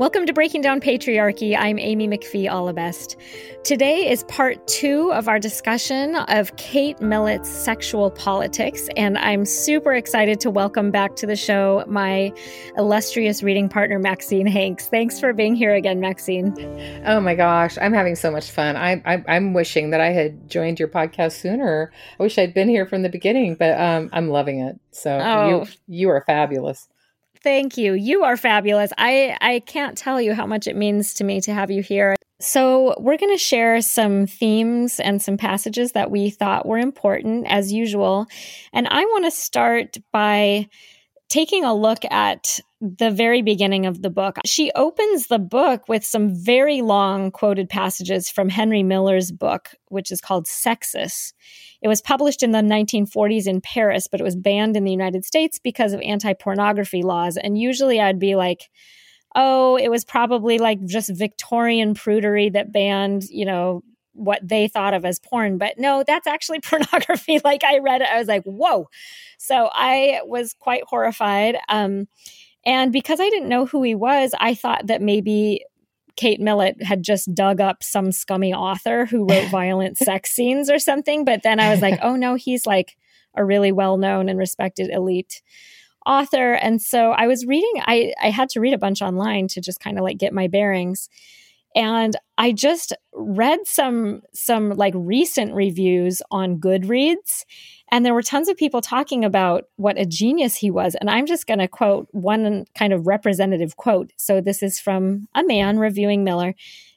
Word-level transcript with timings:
Welcome 0.00 0.24
to 0.24 0.32
Breaking 0.32 0.62
Down 0.62 0.80
Patriarchy. 0.80 1.54
I'm 1.54 1.78
Amy 1.78 2.08
McPhee 2.08 2.48
Allebest. 2.48 3.16
Today 3.64 4.10
is 4.10 4.24
part 4.24 4.66
two 4.66 5.12
of 5.12 5.28
our 5.28 5.38
discussion 5.38 6.16
of 6.16 6.56
Kate 6.56 6.98
Millett's 7.02 7.50
sexual 7.50 8.10
politics, 8.10 8.88
and 8.96 9.18
I'm 9.18 9.44
super 9.44 9.92
excited 9.92 10.40
to 10.40 10.48
welcome 10.48 10.90
back 10.90 11.16
to 11.16 11.26
the 11.26 11.36
show 11.36 11.84
my 11.86 12.32
illustrious 12.78 13.42
reading 13.42 13.68
partner, 13.68 13.98
Maxine 13.98 14.46
Hanks. 14.46 14.88
Thanks 14.88 15.20
for 15.20 15.34
being 15.34 15.54
here 15.54 15.74
again, 15.74 16.00
Maxine. 16.00 16.54
Oh 17.04 17.20
my 17.20 17.34
gosh, 17.34 17.76
I'm 17.78 17.92
having 17.92 18.16
so 18.16 18.30
much 18.30 18.50
fun. 18.50 18.76
I, 18.76 19.02
I, 19.04 19.22
I'm 19.28 19.52
wishing 19.52 19.90
that 19.90 20.00
I 20.00 20.12
had 20.12 20.48
joined 20.48 20.80
your 20.80 20.88
podcast 20.88 21.32
sooner. 21.32 21.92
I 22.18 22.22
wish 22.22 22.38
I'd 22.38 22.54
been 22.54 22.70
here 22.70 22.86
from 22.86 23.02
the 23.02 23.10
beginning, 23.10 23.54
but 23.54 23.78
um, 23.78 24.08
I'm 24.14 24.30
loving 24.30 24.60
it. 24.60 24.80
So 24.92 25.18
oh. 25.18 25.48
you 25.48 25.66
you 25.88 26.08
are 26.08 26.24
fabulous. 26.26 26.88
Thank 27.42 27.78
you. 27.78 27.94
You 27.94 28.22
are 28.24 28.36
fabulous. 28.36 28.92
I, 28.98 29.36
I 29.40 29.60
can't 29.60 29.96
tell 29.96 30.20
you 30.20 30.34
how 30.34 30.46
much 30.46 30.66
it 30.66 30.76
means 30.76 31.14
to 31.14 31.24
me 31.24 31.40
to 31.42 31.54
have 31.54 31.70
you 31.70 31.82
here. 31.82 32.16
So, 32.38 32.94
we're 32.98 33.18
going 33.18 33.34
to 33.34 33.42
share 33.42 33.82
some 33.82 34.26
themes 34.26 34.98
and 34.98 35.20
some 35.20 35.36
passages 35.36 35.92
that 35.92 36.10
we 36.10 36.30
thought 36.30 36.66
were 36.66 36.78
important, 36.78 37.46
as 37.48 37.70
usual. 37.70 38.26
And 38.72 38.88
I 38.88 39.04
want 39.04 39.26
to 39.26 39.30
start 39.30 39.98
by 40.10 40.68
taking 41.28 41.64
a 41.64 41.74
look 41.74 42.04
at 42.10 42.60
the 42.80 43.10
very 43.10 43.42
beginning 43.42 43.84
of 43.84 44.00
the 44.00 44.08
book. 44.08 44.38
She 44.46 44.72
opens 44.74 45.26
the 45.26 45.38
book 45.38 45.86
with 45.88 46.04
some 46.04 46.34
very 46.34 46.80
long 46.80 47.30
quoted 47.30 47.68
passages 47.68 48.30
from 48.30 48.48
Henry 48.48 48.82
Miller's 48.82 49.30
book, 49.30 49.74
which 49.88 50.10
is 50.10 50.20
called 50.20 50.46
Sexus. 50.46 51.34
It 51.82 51.88
was 51.88 52.00
published 52.00 52.42
in 52.42 52.52
the 52.52 52.58
1940s 52.58 53.46
in 53.46 53.60
Paris, 53.60 54.08
but 54.10 54.20
it 54.20 54.24
was 54.24 54.36
banned 54.36 54.76
in 54.76 54.84
the 54.84 54.90
United 54.90 55.26
States 55.26 55.58
because 55.58 55.92
of 55.92 56.00
anti 56.00 56.32
pornography 56.32 57.02
laws. 57.02 57.36
And 57.36 57.58
usually 57.58 58.00
I'd 58.00 58.18
be 58.18 58.34
like, 58.34 58.70
oh, 59.34 59.76
it 59.76 59.90
was 59.90 60.04
probably 60.04 60.58
like 60.58 60.84
just 60.86 61.10
Victorian 61.14 61.94
prudery 61.94 62.52
that 62.52 62.72
banned, 62.72 63.24
you 63.28 63.44
know, 63.44 63.82
what 64.12 64.40
they 64.46 64.68
thought 64.68 64.94
of 64.94 65.04
as 65.04 65.18
porn. 65.18 65.58
But 65.58 65.78
no, 65.78 66.02
that's 66.06 66.26
actually 66.26 66.60
pornography. 66.64 67.40
like 67.44 67.62
I 67.62 67.78
read 67.78 68.00
it, 68.00 68.08
I 68.10 68.18
was 68.18 68.28
like, 68.28 68.44
whoa. 68.44 68.88
So 69.38 69.68
I 69.72 70.20
was 70.24 70.54
quite 70.54 70.82
horrified. 70.86 71.56
Um, 71.68 72.08
and 72.64 72.92
because 72.92 73.20
I 73.20 73.30
didn't 73.30 73.48
know 73.48 73.66
who 73.66 73.82
he 73.82 73.94
was, 73.94 74.34
I 74.38 74.54
thought 74.54 74.86
that 74.86 75.02
maybe 75.02 75.64
Kate 76.16 76.40
Millett 76.40 76.82
had 76.82 77.02
just 77.02 77.34
dug 77.34 77.60
up 77.60 77.82
some 77.82 78.12
scummy 78.12 78.52
author 78.52 79.06
who 79.06 79.26
wrote 79.26 79.48
violent 79.50 79.96
sex 79.98 80.30
scenes 80.30 80.70
or 80.70 80.78
something. 80.78 81.24
But 81.24 81.42
then 81.42 81.60
I 81.60 81.70
was 81.70 81.80
like, 81.80 81.98
oh 82.02 82.16
no, 82.16 82.34
he's 82.34 82.66
like 82.66 82.96
a 83.34 83.44
really 83.44 83.72
well 83.72 83.96
known 83.96 84.28
and 84.28 84.38
respected 84.38 84.90
elite 84.90 85.40
author. 86.06 86.54
And 86.54 86.80
so 86.80 87.12
I 87.12 87.26
was 87.26 87.46
reading, 87.46 87.82
I, 87.86 88.12
I 88.22 88.30
had 88.30 88.48
to 88.50 88.60
read 88.60 88.74
a 88.74 88.78
bunch 88.78 89.02
online 89.02 89.48
to 89.48 89.60
just 89.60 89.80
kind 89.80 89.98
of 89.98 90.04
like 90.04 90.18
get 90.18 90.32
my 90.32 90.48
bearings. 90.48 91.08
And 91.74 92.16
I 92.36 92.52
just 92.52 92.92
read 93.12 93.60
some 93.64 94.22
some 94.34 94.70
like 94.70 94.94
recent 94.96 95.54
reviews 95.54 96.20
on 96.30 96.58
Goodreads 96.58 97.44
and 97.90 98.06
there 98.06 98.14
were 98.14 98.22
tons 98.22 98.48
of 98.48 98.56
people 98.56 98.80
talking 98.80 99.24
about 99.24 99.64
what 99.76 99.98
a 99.98 100.06
genius 100.06 100.56
he 100.56 100.70
was. 100.70 100.94
And 100.94 101.10
I'm 101.10 101.26
just 101.26 101.46
going 101.46 101.58
to 101.58 101.68
quote 101.68 102.08
one 102.12 102.64
kind 102.76 102.92
of 102.92 103.06
representative 103.06 103.76
quote. 103.76 104.12
So 104.16 104.40
this 104.40 104.62
is 104.62 104.78
from 104.78 105.26
a 105.34 105.42
man 105.42 105.78
reviewing 105.78 106.22
Miller, 106.22 106.54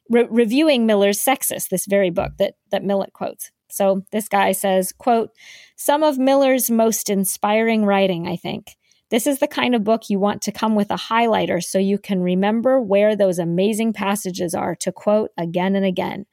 re- 0.10 0.28
reviewing 0.30 0.86
Miller's 0.86 1.20
Sexus, 1.20 1.68
this 1.68 1.86
very 1.88 2.12
book 2.12 2.34
that, 2.38 2.56
that 2.72 2.84
Millett 2.84 3.14
quotes. 3.14 3.52
So 3.70 4.04
this 4.12 4.28
guy 4.28 4.52
says, 4.52 4.94
quote, 4.96 5.32
some 5.76 6.04
of 6.04 6.20
Miller's 6.20 6.70
most 6.70 7.10
inspiring 7.10 7.86
writing, 7.86 8.28
I 8.28 8.36
think. 8.36 8.76
This 9.10 9.26
is 9.26 9.40
the 9.40 9.48
kind 9.48 9.76
of 9.76 9.84
book 9.84 10.10
you 10.10 10.20
want 10.20 10.44
to 10.44 10.52
come 10.52 10.76
with 10.76 10.92
a 10.92 10.96
highlighter 10.96 11.64
so 11.64 11.80
you 11.80 11.98
can 11.98 12.22
remember 12.22 12.80
where 12.80 13.16
those 13.16 13.40
amazing 13.40 13.94
passages 13.94 14.54
are 14.54 14.76
to 14.78 14.92
quote 14.92 15.32
again 15.38 15.76
and 15.76 15.86
again. 15.86 16.26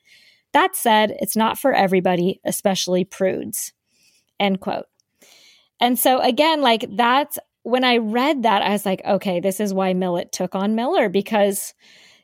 That 0.53 0.77
said, 0.77 1.17
it's 1.21 1.37
not 1.37 1.59
for 1.59 1.73
everybody, 1.73 2.41
especially 2.45 3.05
prudes. 3.05 3.73
End 4.41 4.61
quote. 4.61 4.87
And 5.79 5.97
so 5.99 6.21
again, 6.21 6.61
like 6.61 6.85
that's 6.97 7.39
when 7.63 7.85
I 7.85 7.99
read 7.99 8.43
that, 8.43 8.63
I 8.63 8.71
was 8.71 8.87
like, 8.87 9.03
okay, 9.05 9.41
this 9.41 9.61
is 9.61 9.75
why 9.75 9.93
Millett 9.93 10.33
took 10.33 10.55
on 10.55 10.75
Miller 10.75 11.09
because, 11.09 11.75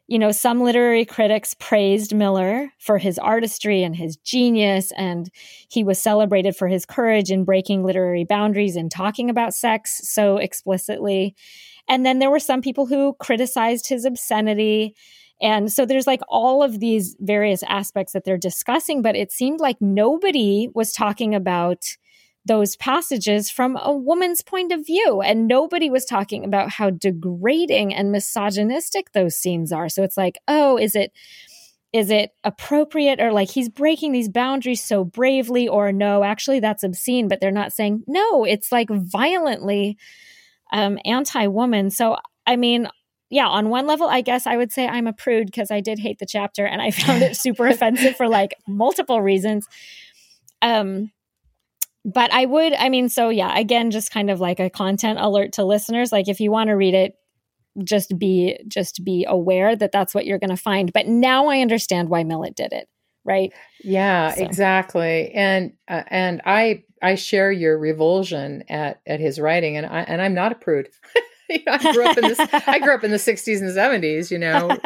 you 0.07 0.19
know, 0.19 0.33
some 0.33 0.63
literary 0.63 1.05
critics 1.05 1.55
praised 1.55 2.15
Miller 2.15 2.73
for 2.79 2.97
his 2.97 3.19
artistry 3.19 3.83
and 3.83 3.95
his 3.95 4.17
genius, 4.17 4.93
and 4.97 5.31
he 5.69 5.85
was 5.85 6.01
celebrated 6.01 6.57
for 6.57 6.69
his 6.69 6.87
courage 6.87 7.31
in 7.31 7.45
breaking 7.45 7.85
literary 7.85 8.25
boundaries 8.25 8.77
and 8.77 8.91
talking 8.91 9.29
about 9.29 9.53
sex 9.53 10.01
so 10.05 10.39
explicitly. 10.39 11.35
And 11.89 12.07
then 12.07 12.19
there 12.19 12.31
were 12.31 12.41
some 12.41 12.63
people 12.63 12.87
who 12.87 13.15
criticized 13.21 13.89
his 13.89 14.05
obscenity. 14.05 14.95
And 15.41 15.71
so 15.71 15.85
there's 15.85 16.07
like 16.07 16.23
all 16.29 16.63
of 16.63 16.81
these 16.81 17.15
various 17.21 17.63
aspects 17.65 18.15
that 18.15 18.25
they're 18.25 18.39
discussing, 18.39 19.03
but 19.03 19.17
it 19.17 19.31
seemed 19.31 19.61
like 19.61 19.77
nobody 19.81 20.69
was 20.75 20.93
talking 20.93 21.35
about 21.35 21.85
those 22.47 22.77
passages 22.77 23.51
from 23.51 23.77
a 23.77 23.93
woman's 23.93 24.41
point 24.41 24.73
of 24.73 24.87
view. 24.87 25.21
And 25.21 25.49
nobody 25.49 25.91
was 25.91 26.05
talking 26.05 26.45
about 26.45 26.71
how 26.71 26.91
degrading 26.91 27.93
and 27.95 28.13
misogynistic 28.13 29.13
those 29.13 29.37
scenes 29.37 29.73
are. 29.73 29.89
So 29.89 30.03
it's 30.03 30.17
like, 30.17 30.39
oh, 30.49 30.79
is 30.79 30.95
it 30.95 31.13
is 31.93 32.11
it 32.11 32.33
appropriate 32.45 33.21
or 33.21 33.33
like 33.33 33.51
he's 33.51 33.69
breaking 33.69 34.13
these 34.13 34.29
boundaries 34.29 34.85
so 34.85 35.05
bravely 35.05 35.67
or 35.67 35.93
no 35.93 36.25
actually 36.25 36.61
that's 36.61 36.83
obscene 36.83 37.29
but 37.29 37.41
they're 37.41 37.51
not 37.51 37.73
saying 37.73 38.03
no 38.07 38.45
it's 38.45 38.73
like 38.73 38.89
violently 38.91 39.97
um, 40.73 40.99
anti-woman 41.05 41.89
so 41.89 42.17
i 42.45 42.57
mean 42.57 42.89
yeah 43.31 43.47
on 43.47 43.71
one 43.71 43.87
level 43.87 44.09
i 44.09 44.21
guess 44.21 44.47
i 44.49 44.57
would 44.57 44.73
say 44.73 44.87
i'm 44.87 45.07
a 45.07 45.13
prude 45.13 45.47
because 45.47 45.71
i 45.71 45.81
did 45.81 45.99
hate 45.99 46.19
the 46.19 46.27
chapter 46.27 46.67
and 46.67 46.83
i 46.83 46.91
found 46.91 47.23
it 47.23 47.37
super 47.37 47.67
offensive 47.69 48.17
for 48.17 48.29
like 48.29 48.55
multiple 48.67 49.23
reasons 49.23 49.67
um 50.61 51.11
but 52.07 52.33
I 52.33 52.47
would, 52.47 52.73
I 52.73 52.89
mean, 52.89 53.09
so 53.09 53.31
yeah, 53.31 53.59
again, 53.59 53.91
just 53.91 54.13
kind 54.13 54.31
of 54.31 54.39
like 54.39 54.61
a 54.61 54.71
content 54.71 55.19
alert 55.21 55.55
to 55.55 55.65
listeners. 55.65 56.13
Like 56.13 56.29
if 56.29 56.39
you 56.39 56.53
want 56.53 56.69
to 56.69 56.75
read 56.75 56.95
it, 56.95 57.15
just 57.83 58.17
be 58.17 58.59
just 58.69 59.05
be 59.05 59.27
aware 59.29 59.75
that 59.75 59.91
that's 59.93 60.15
what 60.15 60.25
you're 60.25 60.39
going 60.39 60.51
to 60.51 60.57
find. 60.57 60.93
But 60.93 61.09
now 61.09 61.49
I 61.49 61.61
understand 61.61 62.09
why 62.09 62.23
Millett 62.23 62.55
did 62.55 62.73
it, 62.73 62.89
right? 63.25 63.53
Yeah, 63.83 64.33
so. 64.35 64.45
exactly. 64.45 65.33
And 65.33 65.73
uh, 65.89 66.05
and 66.07 66.41
I 66.47 66.85
I 67.03 67.17
share 67.17 67.51
your 67.51 67.77
revulsion 67.77 68.63
at 68.69 69.01
at 69.05 69.19
his 69.19 69.41
writing, 69.41 69.77
and 69.77 69.85
I 69.85 70.03
and 70.03 70.23
I'm 70.23 70.33
not 70.33 70.53
a 70.53 70.55
prude. 70.55 70.89
I 71.51 71.93
grew 71.93 72.07
up 72.07 72.17
in 72.17 72.25
this. 72.25 72.39
I 72.67 72.79
grew 72.79 72.95
up 72.95 73.05
in 73.05 73.11
the 73.11 73.17
'60s 73.17 73.61
and 73.61 73.71
'70s. 73.71 74.31
You 74.31 74.39
know, 74.39 74.79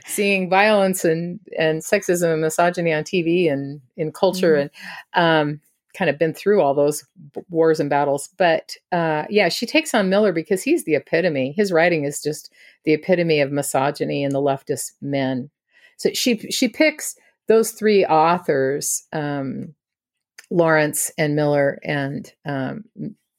seeing 0.06 0.48
violence 0.48 1.04
and 1.04 1.40
and 1.58 1.82
sexism 1.82 2.32
and 2.32 2.40
misogyny 2.40 2.92
on 2.92 3.02
TV 3.02 3.52
and 3.52 3.80
in 3.96 4.12
culture, 4.12 4.54
mm-hmm. 4.54 5.20
and 5.20 5.50
um, 5.50 5.60
kind 5.98 6.08
of 6.08 6.18
been 6.18 6.32
through 6.32 6.62
all 6.62 6.74
those 6.74 7.04
wars 7.50 7.80
and 7.80 7.90
battles. 7.90 8.28
But 8.38 8.76
uh, 8.92 9.24
yeah, 9.28 9.48
she 9.48 9.66
takes 9.66 9.92
on 9.92 10.08
Miller 10.08 10.32
because 10.32 10.62
he's 10.62 10.84
the 10.84 10.94
epitome. 10.94 11.52
His 11.56 11.72
writing 11.72 12.04
is 12.04 12.22
just 12.22 12.52
the 12.84 12.92
epitome 12.92 13.40
of 13.40 13.50
misogyny 13.50 14.22
and 14.22 14.32
the 14.32 14.40
leftist 14.40 14.92
men. 15.02 15.50
So 15.96 16.10
she 16.12 16.38
she 16.50 16.68
picks 16.68 17.16
those 17.48 17.72
three 17.72 18.04
authors, 18.04 19.06
um, 19.12 19.74
Lawrence 20.50 21.10
and 21.18 21.34
Miller 21.34 21.80
and 21.82 22.32
um, 22.46 22.84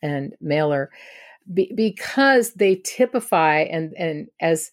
and 0.01 0.35
Mailer, 0.41 0.89
be, 1.53 1.71
because 1.73 2.53
they 2.55 2.75
typify 2.75 3.59
and 3.59 3.93
and 3.97 4.27
as 4.41 4.71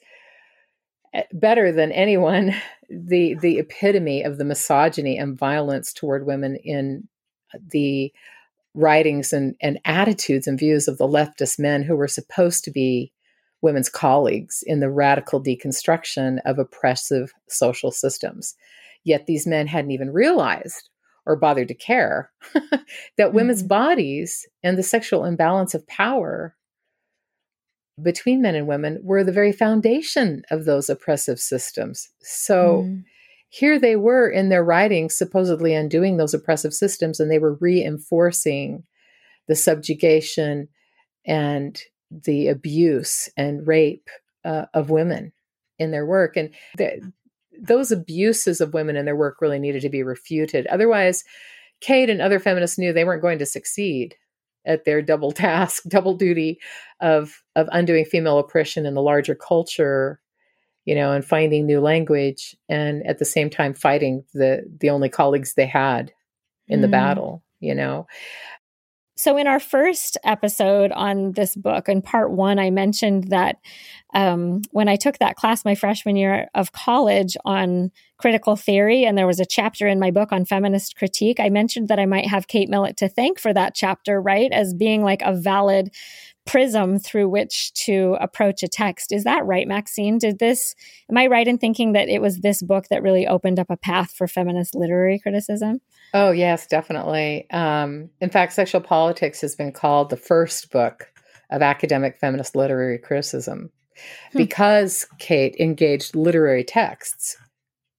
eh, 1.14 1.22
better 1.32 1.70
than 1.70 1.92
anyone 1.92 2.52
the 2.90 3.34
the 3.34 3.58
epitome 3.58 4.24
of 4.24 4.38
the 4.38 4.44
misogyny 4.44 5.16
and 5.16 5.38
violence 5.38 5.92
toward 5.92 6.26
women 6.26 6.56
in 6.56 7.06
the 7.70 8.12
writings 8.74 9.32
and, 9.32 9.54
and 9.60 9.80
attitudes 9.84 10.46
and 10.46 10.58
views 10.58 10.86
of 10.86 10.98
the 10.98 11.08
leftist 11.08 11.58
men 11.58 11.82
who 11.82 11.96
were 11.96 12.08
supposed 12.08 12.62
to 12.64 12.70
be 12.70 13.12
women's 13.62 13.88
colleagues 13.88 14.62
in 14.66 14.80
the 14.80 14.90
radical 14.90 15.42
deconstruction 15.42 16.38
of 16.44 16.58
oppressive 16.58 17.32
social 17.48 17.90
systems. 17.90 18.54
Yet 19.04 19.26
these 19.26 19.46
men 19.46 19.66
hadn't 19.66 19.92
even 19.92 20.12
realized 20.12 20.90
or 21.24 21.36
bothered 21.36 21.68
to 21.68 21.74
care 21.74 22.30
that 22.54 22.84
mm-hmm. 23.18 23.34
women's 23.34 23.62
bodies 23.62 24.46
and 24.62 24.76
the 24.76 24.82
sexual 24.82 25.24
imbalance 25.24 25.74
of 25.74 25.86
power 25.86 26.54
between 28.00 28.42
men 28.42 28.54
and 28.54 28.66
women 28.66 29.00
were 29.02 29.24
the 29.24 29.32
very 29.32 29.52
foundation 29.52 30.42
of 30.50 30.66
those 30.66 30.90
oppressive 30.90 31.40
systems. 31.40 32.10
So, 32.20 32.84
mm 32.86 33.04
here 33.48 33.78
they 33.78 33.96
were 33.96 34.28
in 34.28 34.48
their 34.48 34.64
writings 34.64 35.16
supposedly 35.16 35.74
undoing 35.74 36.16
those 36.16 36.34
oppressive 36.34 36.74
systems 36.74 37.20
and 37.20 37.30
they 37.30 37.38
were 37.38 37.58
reinforcing 37.60 38.82
the 39.48 39.56
subjugation 39.56 40.68
and 41.26 41.80
the 42.10 42.48
abuse 42.48 43.28
and 43.36 43.66
rape 43.66 44.08
uh, 44.44 44.66
of 44.74 44.90
women 44.90 45.32
in 45.78 45.90
their 45.90 46.06
work. 46.06 46.36
And 46.36 46.50
those 47.60 47.90
abuses 47.90 48.60
of 48.60 48.74
women 48.74 48.96
in 48.96 49.04
their 49.04 49.16
work 49.16 49.40
really 49.40 49.58
needed 49.58 49.82
to 49.82 49.88
be 49.88 50.02
refuted. 50.02 50.66
Otherwise 50.66 51.24
kate 51.80 52.10
and 52.10 52.20
other 52.20 52.38
feminists 52.38 52.78
knew 52.78 52.92
they 52.92 53.04
weren't 53.04 53.22
going 53.22 53.38
to 53.38 53.46
succeed 53.46 54.14
at 54.64 54.84
their 54.84 55.02
double 55.02 55.32
task 55.32 55.82
double 55.88 56.14
duty 56.14 56.58
of 57.00 57.42
of 57.54 57.68
undoing 57.72 58.04
female 58.04 58.38
oppression 58.38 58.86
in 58.86 58.94
the 58.94 59.02
larger 59.02 59.34
culture 59.34 60.20
you 60.86 60.94
know, 60.94 61.12
and 61.12 61.24
finding 61.24 61.66
new 61.66 61.80
language 61.80 62.56
and 62.68 63.06
at 63.06 63.18
the 63.18 63.24
same 63.24 63.50
time 63.50 63.74
fighting 63.74 64.24
the 64.32 64.64
the 64.80 64.88
only 64.88 65.10
colleagues 65.10 65.54
they 65.54 65.66
had 65.66 66.12
in 66.68 66.78
mm. 66.78 66.82
the 66.82 66.88
battle, 66.88 67.42
you 67.60 67.74
know. 67.74 68.06
So, 69.18 69.38
in 69.38 69.46
our 69.46 69.60
first 69.60 70.18
episode 70.24 70.92
on 70.92 71.32
this 71.32 71.56
book, 71.56 71.88
in 71.88 72.02
part 72.02 72.30
one, 72.30 72.58
I 72.58 72.68
mentioned 72.70 73.28
that 73.30 73.56
um, 74.14 74.60
when 74.72 74.88
I 74.88 74.96
took 74.96 75.18
that 75.18 75.36
class 75.36 75.64
my 75.64 75.74
freshman 75.74 76.16
year 76.16 76.48
of 76.54 76.72
college 76.72 77.34
on 77.46 77.90
critical 78.18 78.56
theory, 78.56 79.04
and 79.04 79.16
there 79.16 79.26
was 79.26 79.40
a 79.40 79.46
chapter 79.46 79.88
in 79.88 79.98
my 79.98 80.10
book 80.10 80.32
on 80.32 80.44
feminist 80.44 80.96
critique, 80.96 81.40
I 81.40 81.48
mentioned 81.48 81.88
that 81.88 81.98
I 81.98 82.04
might 82.04 82.26
have 82.26 82.46
Kate 82.46 82.68
Millett 82.68 82.98
to 82.98 83.08
thank 83.08 83.38
for 83.38 83.54
that 83.54 83.74
chapter, 83.74 84.20
right? 84.20 84.52
As 84.52 84.74
being 84.74 85.02
like 85.02 85.22
a 85.22 85.34
valid 85.34 85.90
prism 86.46 86.98
through 86.98 87.28
which 87.28 87.72
to 87.74 88.16
approach 88.20 88.62
a 88.62 88.68
text. 88.68 89.12
Is 89.12 89.24
that 89.24 89.44
right, 89.44 89.68
Maxine? 89.68 90.18
Did 90.18 90.38
this, 90.38 90.74
am 91.10 91.18
I 91.18 91.26
right 91.26 91.46
in 91.46 91.58
thinking 91.58 91.92
that 91.92 92.08
it 92.08 92.22
was 92.22 92.38
this 92.38 92.62
book 92.62 92.86
that 92.88 93.02
really 93.02 93.26
opened 93.26 93.58
up 93.58 93.68
a 93.68 93.76
path 93.76 94.12
for 94.12 94.26
feminist 94.26 94.74
literary 94.74 95.18
criticism? 95.18 95.80
Oh, 96.14 96.30
yes, 96.30 96.66
definitely. 96.66 97.50
Um, 97.50 98.08
in 98.20 98.30
fact, 98.30 98.52
Sexual 98.52 98.82
Politics 98.82 99.40
has 99.40 99.54
been 99.54 99.72
called 99.72 100.08
the 100.08 100.16
first 100.16 100.70
book 100.70 101.12
of 101.50 101.62
academic 101.62 102.16
feminist 102.16 102.56
literary 102.56 102.98
criticism 102.98 103.70
hmm. 104.32 104.38
because 104.38 105.06
Kate 105.18 105.56
engaged 105.58 106.14
literary 106.14 106.64
texts 106.64 107.36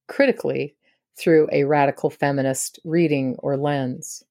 critically 0.08 0.76
through 1.18 1.50
a 1.52 1.64
radical 1.64 2.10
feminist 2.10 2.80
reading 2.86 3.36
or 3.40 3.58
lens. 3.58 4.24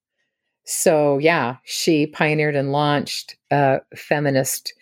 So, 0.69 1.17
yeah, 1.17 1.57
she 1.63 2.07
pioneered 2.07 2.55
and 2.55 2.73
launched 2.73 3.37
uh, 3.49 3.77
feminist 3.95 4.73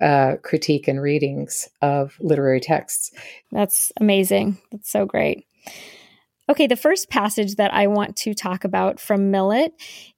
uh, 0.00 0.36
critique 0.42 0.86
and 0.86 1.02
readings 1.02 1.68
of 1.82 2.16
literary 2.20 2.60
texts. 2.60 3.10
That's 3.50 3.90
amazing. 4.00 4.58
That's 4.70 4.88
so 4.88 5.04
great. 5.04 5.44
Okay, 6.48 6.68
the 6.68 6.76
first 6.76 7.10
passage 7.10 7.56
that 7.56 7.74
I 7.74 7.88
want 7.88 8.14
to 8.18 8.32
talk 8.32 8.62
about 8.62 9.00
from 9.00 9.32
Millett 9.32 9.72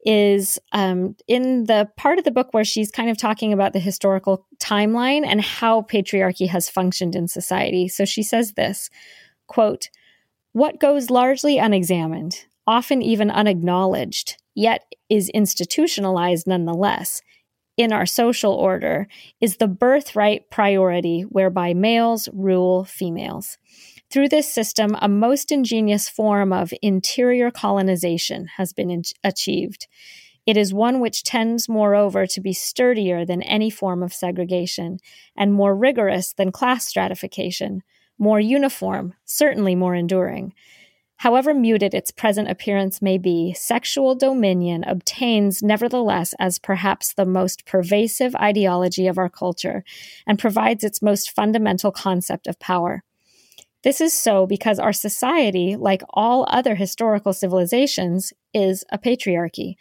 is 0.04 0.58
um, 0.72 1.16
in 1.26 1.64
the 1.64 1.88
part 1.96 2.18
of 2.18 2.24
the 2.24 2.30
book 2.30 2.52
where 2.52 2.64
she's 2.64 2.90
kind 2.90 3.08
of 3.08 3.16
talking 3.16 3.54
about 3.54 3.72
the 3.72 3.78
historical 3.78 4.46
timeline 4.58 5.24
and 5.24 5.40
how 5.40 5.82
patriarchy 5.82 6.48
has 6.48 6.68
functioned 6.68 7.16
in 7.16 7.26
society. 7.26 7.88
So 7.88 8.04
she 8.04 8.22
says 8.22 8.52
this 8.52 8.90
quote, 9.46 9.88
What 10.52 10.78
goes 10.78 11.08
largely 11.08 11.56
unexamined, 11.56 12.44
often 12.66 13.00
even 13.00 13.30
unacknowledged, 13.30 14.36
yet 14.56 14.82
is 15.08 15.28
institutionalized 15.28 16.48
nonetheless, 16.48 17.22
in 17.76 17.92
our 17.92 18.06
social 18.06 18.52
order 18.52 19.06
is 19.40 19.58
the 19.58 19.68
birthright 19.68 20.50
priority 20.50 21.22
whereby 21.22 21.74
males 21.74 22.28
rule 22.32 22.84
females. 22.84 23.58
Through 24.10 24.30
this 24.30 24.50
system, 24.50 24.96
a 25.00 25.08
most 25.08 25.52
ingenious 25.52 26.08
form 26.08 26.52
of 26.52 26.72
interior 26.80 27.50
colonization 27.50 28.46
has 28.56 28.72
been 28.72 28.90
in- 28.90 29.02
achieved. 29.22 29.86
It 30.46 30.56
is 30.56 30.72
one 30.72 31.00
which 31.00 31.24
tends, 31.24 31.68
moreover, 31.68 32.26
to 32.26 32.40
be 32.40 32.52
sturdier 32.52 33.26
than 33.26 33.42
any 33.42 33.68
form 33.68 34.02
of 34.02 34.14
segregation, 34.14 34.98
and 35.36 35.52
more 35.52 35.76
rigorous 35.76 36.32
than 36.32 36.52
class 36.52 36.86
stratification, 36.86 37.82
more 38.16 38.40
uniform, 38.40 39.12
certainly 39.24 39.74
more 39.74 39.94
enduring. 39.94 40.54
However 41.18 41.54
muted 41.54 41.94
its 41.94 42.10
present 42.10 42.50
appearance 42.50 43.00
may 43.00 43.16
be, 43.16 43.54
sexual 43.54 44.14
dominion 44.14 44.84
obtains 44.84 45.62
nevertheless 45.62 46.34
as 46.38 46.58
perhaps 46.58 47.14
the 47.14 47.24
most 47.24 47.64
pervasive 47.64 48.34
ideology 48.36 49.06
of 49.06 49.16
our 49.16 49.30
culture 49.30 49.82
and 50.26 50.38
provides 50.38 50.84
its 50.84 51.00
most 51.00 51.30
fundamental 51.30 51.90
concept 51.90 52.46
of 52.46 52.58
power. 52.58 53.02
This 53.82 54.00
is 54.00 54.12
so 54.12 54.46
because 54.46 54.78
our 54.78 54.92
society, 54.92 55.76
like 55.76 56.02
all 56.10 56.44
other 56.50 56.74
historical 56.74 57.32
civilizations, 57.32 58.32
is 58.52 58.84
a 58.90 58.98
patriarchy. 58.98 59.76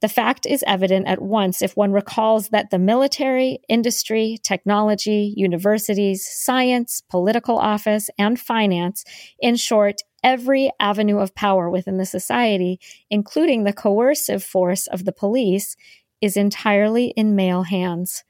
The 0.00 0.08
fact 0.08 0.46
is 0.46 0.64
evident 0.66 1.06
at 1.08 1.20
once 1.20 1.60
if 1.60 1.76
one 1.76 1.92
recalls 1.92 2.48
that 2.48 2.70
the 2.70 2.78
military, 2.78 3.58
industry, 3.68 4.38
technology, 4.42 5.34
universities, 5.36 6.26
science, 6.26 7.02
political 7.10 7.58
office, 7.58 8.08
and 8.18 8.40
finance, 8.40 9.04
in 9.38 9.56
short, 9.56 10.00
every 10.24 10.70
avenue 10.80 11.18
of 11.18 11.34
power 11.34 11.68
within 11.68 11.98
the 11.98 12.06
society, 12.06 12.80
including 13.10 13.64
the 13.64 13.74
coercive 13.74 14.42
force 14.42 14.86
of 14.86 15.04
the 15.04 15.12
police, 15.12 15.76
is 16.22 16.36
entirely 16.36 17.08
in 17.08 17.36
male 17.36 17.64
hands. 17.64 18.24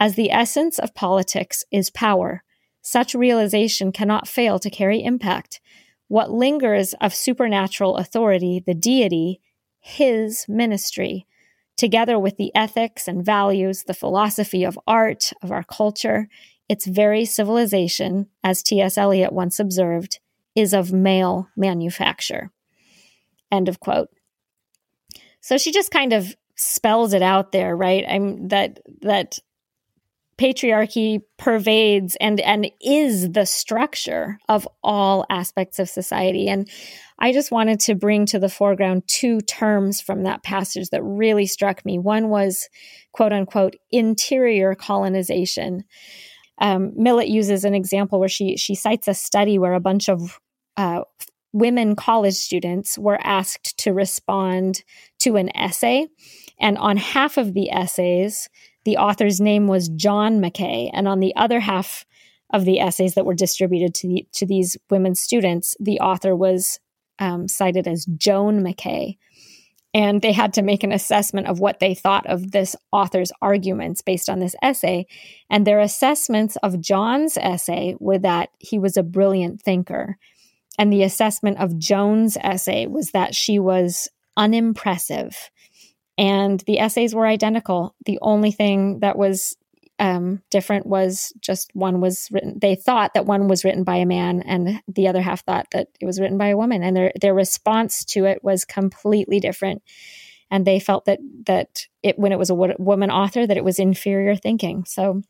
As 0.00 0.14
the 0.14 0.30
essence 0.30 0.78
of 0.78 0.94
politics 0.94 1.62
is 1.70 1.90
power, 1.90 2.42
such 2.80 3.14
realization 3.14 3.92
cannot 3.92 4.26
fail 4.26 4.58
to 4.58 4.70
carry 4.70 5.04
impact. 5.04 5.60
What 6.08 6.32
lingers 6.32 6.94
of 7.00 7.14
supernatural 7.14 7.96
authority, 7.96 8.62
the 8.66 8.74
deity, 8.74 9.40
his 9.82 10.46
ministry, 10.48 11.26
together 11.76 12.18
with 12.18 12.36
the 12.36 12.54
ethics 12.54 13.08
and 13.08 13.24
values, 13.24 13.82
the 13.82 13.94
philosophy 13.94 14.64
of 14.64 14.78
art, 14.86 15.32
of 15.42 15.50
our 15.50 15.64
culture, 15.64 16.28
its 16.68 16.86
very 16.86 17.24
civilization, 17.24 18.28
as 18.44 18.62
T.S. 18.62 18.96
Eliot 18.96 19.32
once 19.32 19.58
observed, 19.58 20.20
is 20.54 20.72
of 20.72 20.92
male 20.92 21.48
manufacture. 21.56 22.52
End 23.50 23.68
of 23.68 23.80
quote. 23.80 24.08
So 25.40 25.58
she 25.58 25.72
just 25.72 25.90
kind 25.90 26.12
of 26.12 26.36
spells 26.54 27.12
it 27.12 27.22
out 27.22 27.50
there, 27.50 27.76
right? 27.76 28.04
I'm 28.08 28.48
that 28.48 28.78
that 29.00 29.40
patriarchy 30.38 31.20
pervades 31.38 32.16
and 32.20 32.40
and 32.40 32.70
is 32.80 33.32
the 33.32 33.44
structure 33.44 34.38
of 34.48 34.66
all 34.82 35.26
aspects 35.30 35.78
of 35.78 35.88
society. 35.88 36.48
And 36.48 36.68
i 37.18 37.32
just 37.32 37.52
wanted 37.52 37.78
to 37.80 37.94
bring 37.94 38.26
to 38.26 38.38
the 38.38 38.48
foreground 38.48 39.04
two 39.06 39.40
terms 39.42 40.00
from 40.00 40.22
that 40.22 40.42
passage 40.42 40.88
that 40.90 41.02
really 41.02 41.46
struck 41.46 41.84
me. 41.84 41.98
One 41.98 42.28
was 42.28 42.68
quote 43.12 43.32
unquote 43.32 43.76
interior 43.90 44.74
colonization. 44.74 45.84
Um, 46.58 46.92
Millett 46.96 47.28
uses 47.28 47.64
an 47.64 47.74
example 47.74 48.18
where 48.18 48.28
she 48.28 48.56
she 48.56 48.74
cites 48.74 49.08
a 49.08 49.14
study 49.14 49.58
where 49.58 49.74
a 49.74 49.80
bunch 49.80 50.08
of 50.08 50.38
uh, 50.76 51.02
women 51.52 51.94
college 51.94 52.34
students 52.34 52.98
were 52.98 53.18
asked 53.22 53.76
to 53.78 53.92
respond 53.92 54.82
to 55.20 55.36
an 55.36 55.54
essay, 55.56 56.06
and 56.58 56.78
on 56.78 56.96
half 56.96 57.36
of 57.36 57.52
the 57.52 57.70
essays, 57.70 58.48
the 58.84 58.96
author's 58.96 59.40
name 59.40 59.66
was 59.66 59.88
John 59.88 60.40
McKay, 60.40 60.90
and 60.92 61.06
on 61.08 61.20
the 61.20 61.34
other 61.36 61.60
half 61.60 62.04
of 62.50 62.64
the 62.64 62.80
essays 62.80 63.14
that 63.14 63.24
were 63.24 63.34
distributed 63.34 63.94
to 63.94 64.08
the, 64.08 64.26
to 64.32 64.46
these 64.46 64.76
women 64.90 65.14
students, 65.14 65.74
the 65.80 66.00
author 66.00 66.36
was 66.36 66.80
um, 67.18 67.48
cited 67.48 67.86
as 67.86 68.04
Joan 68.16 68.62
McKay 68.62 69.16
and 69.94 70.22
they 70.22 70.32
had 70.32 70.54
to 70.54 70.62
make 70.62 70.82
an 70.82 70.92
assessment 70.92 71.46
of 71.46 71.60
what 71.60 71.78
they 71.78 71.94
thought 71.94 72.26
of 72.26 72.52
this 72.52 72.74
author's 72.92 73.32
arguments 73.42 74.00
based 74.00 74.30
on 74.30 74.38
this 74.38 74.56
essay. 74.62 75.06
And 75.50 75.66
their 75.66 75.80
assessments 75.80 76.56
of 76.62 76.80
John's 76.80 77.36
essay 77.36 77.96
were 78.00 78.18
that 78.18 78.50
he 78.58 78.78
was 78.78 78.96
a 78.96 79.02
brilliant 79.02 79.60
thinker. 79.60 80.16
And 80.78 80.90
the 80.90 81.02
assessment 81.02 81.58
of 81.58 81.78
Joan's 81.78 82.38
essay 82.38 82.86
was 82.86 83.10
that 83.10 83.34
she 83.34 83.58
was 83.58 84.08
unimpressive. 84.36 85.50
And 86.18 86.60
the 86.60 86.78
essays 86.78 87.14
were 87.14 87.26
identical. 87.26 87.94
The 88.04 88.18
only 88.20 88.52
thing 88.52 89.00
that 89.00 89.16
was 89.16 89.56
um, 89.98 90.42
different 90.50 90.86
was 90.86 91.32
just 91.40 91.70
one 91.74 92.00
was 92.00 92.28
written. 92.30 92.58
They 92.60 92.74
thought 92.74 93.14
that 93.14 93.26
one 93.26 93.48
was 93.48 93.64
written 93.64 93.84
by 93.84 93.96
a 93.96 94.06
man, 94.06 94.42
and 94.42 94.82
the 94.88 95.08
other 95.08 95.22
half 95.22 95.44
thought 95.44 95.68
that 95.72 95.88
it 96.00 96.06
was 96.06 96.20
written 96.20 96.38
by 96.38 96.48
a 96.48 96.56
woman. 96.56 96.82
And 96.82 96.96
their 96.96 97.12
their 97.20 97.34
response 97.34 98.04
to 98.06 98.24
it 98.24 98.42
was 98.42 98.64
completely 98.64 99.38
different. 99.40 99.82
And 100.50 100.66
they 100.66 100.80
felt 100.80 101.04
that 101.06 101.20
that 101.46 101.86
it 102.02 102.18
when 102.18 102.32
it 102.32 102.38
was 102.38 102.50
a 102.50 102.54
woman 102.54 103.10
author 103.10 103.46
that 103.46 103.56
it 103.56 103.64
was 103.64 103.78
inferior 103.78 104.34
thinking. 104.34 104.84
So 104.86 105.22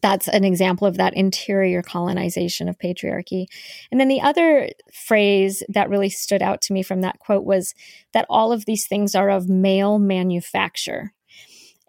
that's 0.00 0.28
an 0.28 0.44
example 0.44 0.86
of 0.86 0.96
that 0.96 1.14
interior 1.14 1.82
colonization 1.82 2.68
of 2.68 2.78
patriarchy. 2.78 3.46
And 3.90 4.00
then 4.00 4.08
the 4.08 4.20
other 4.20 4.70
phrase 4.92 5.62
that 5.68 5.88
really 5.88 6.10
stood 6.10 6.42
out 6.42 6.60
to 6.62 6.72
me 6.72 6.82
from 6.82 7.00
that 7.02 7.18
quote 7.18 7.44
was 7.44 7.74
that 8.12 8.26
all 8.28 8.52
of 8.52 8.64
these 8.66 8.86
things 8.86 9.14
are 9.14 9.30
of 9.30 9.48
male 9.48 9.98
manufacture. 9.98 11.12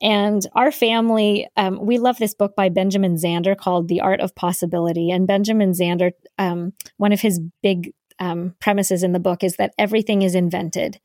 And 0.02 0.42
our 0.56 0.72
family, 0.72 1.48
um, 1.58 1.86
we 1.86 1.98
love 1.98 2.18
this 2.18 2.34
book 2.34 2.56
by 2.56 2.70
Benjamin 2.70 3.16
Zander 3.16 3.58
called 3.58 3.88
The 3.88 4.02
Art 4.02 4.22
of 4.22 4.36
Possibility. 4.36 5.12
And 5.12 5.28
Benjamin 5.28 5.72
Zander, 5.72 6.12
um, 6.38 6.74
one 6.98 7.12
of 7.12 7.20
his 7.20 7.42
big 7.62 7.94
um, 8.20 8.56
premises 8.60 9.04
in 9.04 9.12
the 9.14 9.20
book 9.20 9.44
is 9.44 9.56
that 9.58 9.74
everything 9.78 10.22
is 10.22 10.36
invented. 10.36 11.00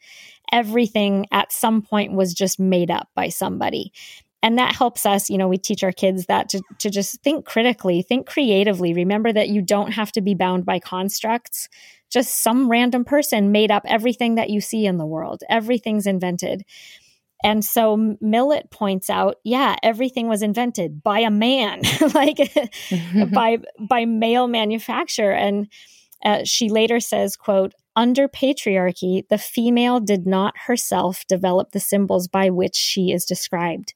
Everything 0.53 1.27
at 1.33 1.53
some 1.53 1.83
point 1.83 2.13
was 2.13 2.35
just 2.35 2.61
made 2.61 2.91
up 2.91 3.09
by 3.15 3.29
somebody. 3.29 3.93
And 4.45 4.59
that 4.59 4.77
helps 4.77 5.07
us, 5.07 5.31
you 5.31 5.39
know, 5.39 5.49
we 5.49 5.57
teach 5.57 5.83
our 5.83 5.91
kids 5.91 6.27
that 6.27 6.51
to, 6.51 6.61
to 6.81 6.91
just 6.91 7.23
think 7.23 7.47
critically, 7.47 8.03
think 8.03 8.27
creatively. 8.27 8.93
Remember 8.93 9.33
that 9.33 9.49
you 9.49 9.63
don't 9.63 9.93
have 9.93 10.13
to 10.13 10.21
be 10.21 10.35
bound 10.35 10.67
by 10.67 10.79
constructs. 10.81 11.71
Just 12.11 12.43
some 12.43 12.69
random 12.69 13.07
person 13.07 13.53
made 13.53 13.71
up 13.71 13.85
everything 13.87 14.35
that 14.35 14.51
you 14.51 14.61
see 14.61 14.85
in 14.85 14.99
the 14.99 15.07
world. 15.07 15.41
Everything's 15.49 16.07
invented. 16.07 16.63
And 17.43 17.65
so 17.65 18.17
Millett 18.21 18.71
points 18.71 19.09
out, 19.09 19.37
yeah, 19.45 19.77
everything 19.83 20.29
was 20.29 20.43
invented 20.43 21.03
by 21.03 21.21
a 21.21 21.31
man, 21.31 21.81
like 22.15 22.37
by 23.33 23.59
by 23.81 24.05
male 24.05 24.47
manufacture. 24.47 25.31
And 25.31 25.69
uh, 26.23 26.41
she 26.45 26.69
later 26.69 27.01
says, 27.01 27.35
"quote 27.35 27.73
Under 27.97 28.29
patriarchy, 28.29 29.27
the 29.29 29.39
female 29.39 30.01
did 30.01 30.27
not 30.27 30.53
herself 30.67 31.27
develop 31.29 31.73
the 31.73 31.81
symbols 31.81 32.29
by 32.29 32.51
which 32.51 32.77
she 32.77 33.11
is 33.11 33.25
described, 33.25 33.95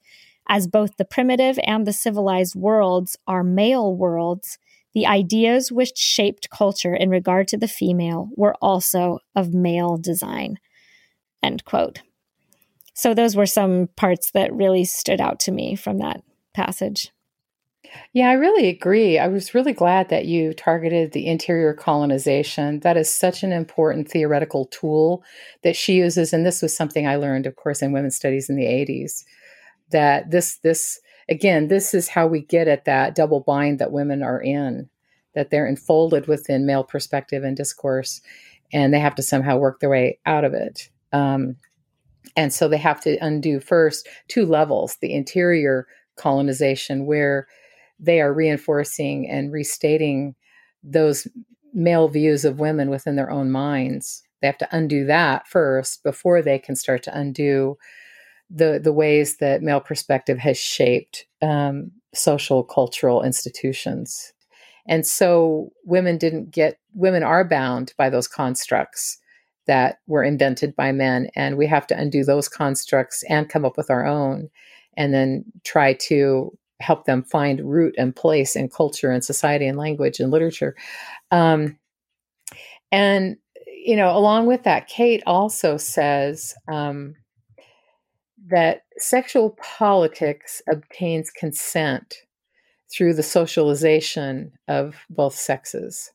as 0.48 0.66
both 0.66 0.96
the 0.96 1.04
primitive 1.04 1.58
and 1.64 1.86
the 1.86 1.92
civilized 1.92 2.54
worlds 2.54 3.16
are 3.26 3.44
male 3.44 3.94
worlds." 3.94 4.58
The 4.94 5.06
ideas 5.06 5.70
which 5.70 5.96
shaped 5.96 6.50
culture 6.50 6.94
in 6.94 7.10
regard 7.10 7.46
to 7.48 7.56
the 7.56 7.68
female 7.68 8.30
were 8.36 8.56
also 8.60 9.18
of 9.36 9.54
male 9.54 9.96
design. 9.96 10.58
End 11.42 11.64
quote. 11.64 12.02
So 12.94 13.14
those 13.14 13.36
were 13.36 13.46
some 13.46 13.90
parts 13.96 14.32
that 14.32 14.52
really 14.52 14.84
stood 14.84 15.20
out 15.20 15.38
to 15.40 15.52
me 15.52 15.76
from 15.76 15.98
that 15.98 16.22
passage. 16.52 17.12
Yeah, 18.12 18.28
I 18.28 18.32
really 18.32 18.68
agree. 18.68 19.18
I 19.18 19.28
was 19.28 19.54
really 19.54 19.72
glad 19.72 20.08
that 20.08 20.26
you 20.26 20.52
targeted 20.52 21.12
the 21.12 21.26
interior 21.26 21.72
colonization. 21.72 22.80
That 22.80 22.96
is 22.96 23.12
such 23.12 23.42
an 23.42 23.52
important 23.52 24.10
theoretical 24.10 24.66
tool 24.66 25.22
that 25.62 25.76
she 25.76 25.94
uses 25.94 26.32
and 26.32 26.44
this 26.44 26.60
was 26.60 26.76
something 26.76 27.06
I 27.06 27.16
learned 27.16 27.46
of 27.46 27.56
course 27.56 27.82
in 27.82 27.92
women's 27.92 28.16
studies 28.16 28.50
in 28.50 28.56
the 28.56 28.66
80s 28.66 29.24
that 29.90 30.30
this 30.30 30.58
this 30.58 31.00
again, 31.28 31.68
this 31.68 31.94
is 31.94 32.08
how 32.08 32.26
we 32.26 32.40
get 32.40 32.68
at 32.68 32.86
that 32.86 33.14
double 33.14 33.40
bind 33.40 33.78
that 33.78 33.92
women 33.92 34.22
are 34.22 34.40
in, 34.40 34.88
that 35.34 35.50
they're 35.50 35.66
enfolded 35.66 36.26
within 36.26 36.66
male 36.66 36.84
perspective 36.84 37.44
and 37.44 37.56
discourse 37.56 38.20
and 38.72 38.92
they 38.92 39.00
have 39.00 39.14
to 39.14 39.22
somehow 39.22 39.56
work 39.56 39.80
their 39.80 39.90
way 39.90 40.18
out 40.26 40.44
of 40.44 40.52
it. 40.54 40.90
Um, 41.12 41.56
and 42.36 42.52
so 42.52 42.68
they 42.68 42.78
have 42.78 43.00
to 43.02 43.16
undo 43.24 43.60
first 43.60 44.08
two 44.28 44.46
levels 44.46 44.96
the 45.00 45.14
interior 45.14 45.86
colonization, 46.16 47.06
where 47.06 47.46
they 47.98 48.20
are 48.20 48.32
reinforcing 48.32 49.28
and 49.28 49.52
restating 49.52 50.34
those 50.82 51.26
male 51.72 52.08
views 52.08 52.44
of 52.44 52.60
women 52.60 52.90
within 52.90 53.16
their 53.16 53.30
own 53.30 53.50
minds. 53.50 54.22
They 54.40 54.46
have 54.46 54.58
to 54.58 54.68
undo 54.70 55.04
that 55.06 55.48
first 55.48 56.02
before 56.02 56.42
they 56.42 56.58
can 56.58 56.76
start 56.76 57.02
to 57.04 57.18
undo 57.18 57.76
the 58.50 58.80
the 58.82 58.92
ways 58.92 59.38
that 59.38 59.62
male 59.62 59.80
perspective 59.80 60.38
has 60.38 60.58
shaped 60.58 61.26
um, 61.42 61.90
social 62.14 62.64
cultural 62.64 63.22
institutions. 63.22 64.32
And 64.86 65.06
so 65.06 65.70
women 65.84 66.16
didn't 66.16 66.50
get 66.50 66.78
women 66.94 67.22
are 67.22 67.44
bound 67.44 67.92
by 67.96 68.08
those 68.10 68.26
constructs 68.26 69.18
that 69.66 69.98
were 70.06 70.24
invented 70.24 70.74
by 70.74 70.92
men. 70.92 71.28
And 71.36 71.58
we 71.58 71.66
have 71.66 71.86
to 71.88 71.98
undo 71.98 72.24
those 72.24 72.48
constructs 72.48 73.22
and 73.28 73.50
come 73.50 73.64
up 73.66 73.76
with 73.76 73.90
our 73.90 74.06
own 74.06 74.48
and 74.96 75.12
then 75.12 75.44
try 75.64 75.92
to 75.92 76.56
help 76.80 77.04
them 77.04 77.22
find 77.22 77.70
root 77.70 77.94
and 77.98 78.16
place 78.16 78.56
in 78.56 78.68
culture 78.68 79.10
and 79.10 79.22
society 79.22 79.66
and 79.66 79.76
language 79.76 80.20
and 80.20 80.30
literature. 80.30 80.74
Um, 81.30 81.78
and, 82.90 83.36
you 83.66 83.94
know, 83.94 84.16
along 84.16 84.46
with 84.46 84.62
that, 84.62 84.88
Kate 84.88 85.22
also 85.26 85.76
says 85.76 86.54
um, 86.68 87.14
that 88.46 88.84
sexual 88.96 89.56
politics 89.60 90.62
obtains 90.68 91.30
consent 91.30 92.22
through 92.90 93.14
the 93.14 93.22
socialization 93.22 94.52
of 94.66 94.96
both 95.10 95.34
sexes. 95.34 96.12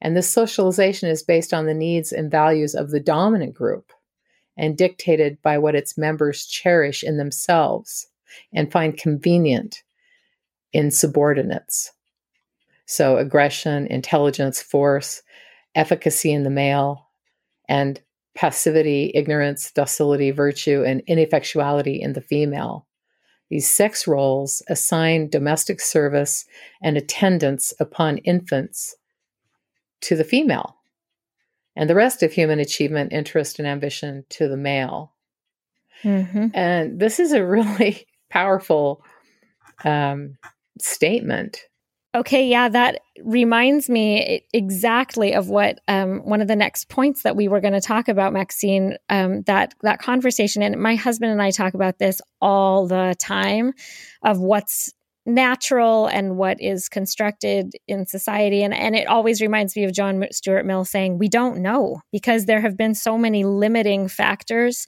And 0.00 0.16
this 0.16 0.30
socialization 0.30 1.08
is 1.08 1.22
based 1.22 1.52
on 1.52 1.66
the 1.66 1.74
needs 1.74 2.12
and 2.12 2.30
values 2.30 2.74
of 2.74 2.90
the 2.90 3.00
dominant 3.00 3.54
group 3.54 3.92
and 4.56 4.76
dictated 4.76 5.40
by 5.42 5.58
what 5.58 5.74
its 5.74 5.96
members 5.96 6.46
cherish 6.46 7.04
in 7.04 7.16
themselves 7.16 8.08
and 8.52 8.70
find 8.70 8.96
convenient 8.96 9.82
in 10.72 10.90
subordinates. 10.90 11.92
So, 12.86 13.18
aggression, 13.18 13.86
intelligence, 13.86 14.62
force, 14.62 15.22
efficacy 15.74 16.32
in 16.32 16.42
the 16.42 16.50
male, 16.50 17.08
and 17.68 18.00
passivity, 18.38 19.10
ignorance, 19.16 19.72
docility, 19.72 20.30
virtue, 20.30 20.84
and 20.86 21.02
ineffectuality 21.08 21.98
in 22.00 22.12
the 22.12 22.20
female. 22.20 22.86
These 23.50 23.68
sex 23.68 24.06
roles 24.06 24.62
assign 24.68 25.28
domestic 25.28 25.80
service 25.80 26.44
and 26.80 26.96
attendance 26.96 27.74
upon 27.80 28.18
infants 28.18 28.94
to 30.02 30.14
the 30.14 30.22
female, 30.22 30.76
and 31.74 31.90
the 31.90 31.96
rest 31.96 32.22
of 32.22 32.32
human 32.32 32.60
achievement, 32.60 33.12
interest, 33.12 33.58
and 33.58 33.66
ambition 33.66 34.24
to 34.28 34.46
the 34.46 34.56
male. 34.56 35.14
Mm-hmm. 36.04 36.46
And 36.54 37.00
this 37.00 37.18
is 37.18 37.32
a 37.32 37.44
really 37.56 38.06
powerful 38.30 39.02
um, 39.84 40.38
statement. 40.78 41.58
Okay, 42.14 42.46
yeah, 42.48 42.70
that 42.70 43.00
reminds 43.22 43.90
me 43.90 44.46
exactly 44.54 45.34
of 45.34 45.50
what 45.50 45.80
um, 45.88 46.20
one 46.20 46.40
of 46.40 46.48
the 46.48 46.56
next 46.56 46.88
points 46.88 47.22
that 47.22 47.36
we 47.36 47.48
were 47.48 47.60
going 47.60 47.74
to 47.74 47.82
talk 47.82 48.08
about, 48.08 48.32
Maxine. 48.32 48.96
Um, 49.10 49.42
that 49.42 49.74
that 49.82 49.98
conversation, 50.00 50.62
and 50.62 50.80
my 50.80 50.94
husband 50.94 51.32
and 51.32 51.42
I 51.42 51.50
talk 51.50 51.74
about 51.74 51.98
this 51.98 52.22
all 52.40 52.86
the 52.86 53.14
time, 53.18 53.74
of 54.22 54.38
what's 54.38 54.92
natural 55.28 56.06
and 56.06 56.36
what 56.36 56.60
is 56.60 56.88
constructed 56.88 57.74
in 57.86 58.06
society. 58.06 58.62
And, 58.62 58.74
and 58.74 58.96
it 58.96 59.06
always 59.06 59.42
reminds 59.42 59.76
me 59.76 59.84
of 59.84 59.92
John 59.92 60.24
Stuart 60.32 60.64
Mill 60.64 60.84
saying, 60.84 61.18
We 61.18 61.28
don't 61.28 61.58
know 61.58 62.00
because 62.10 62.46
there 62.46 62.62
have 62.62 62.76
been 62.76 62.94
so 62.94 63.18
many 63.18 63.44
limiting 63.44 64.08
factors 64.08 64.86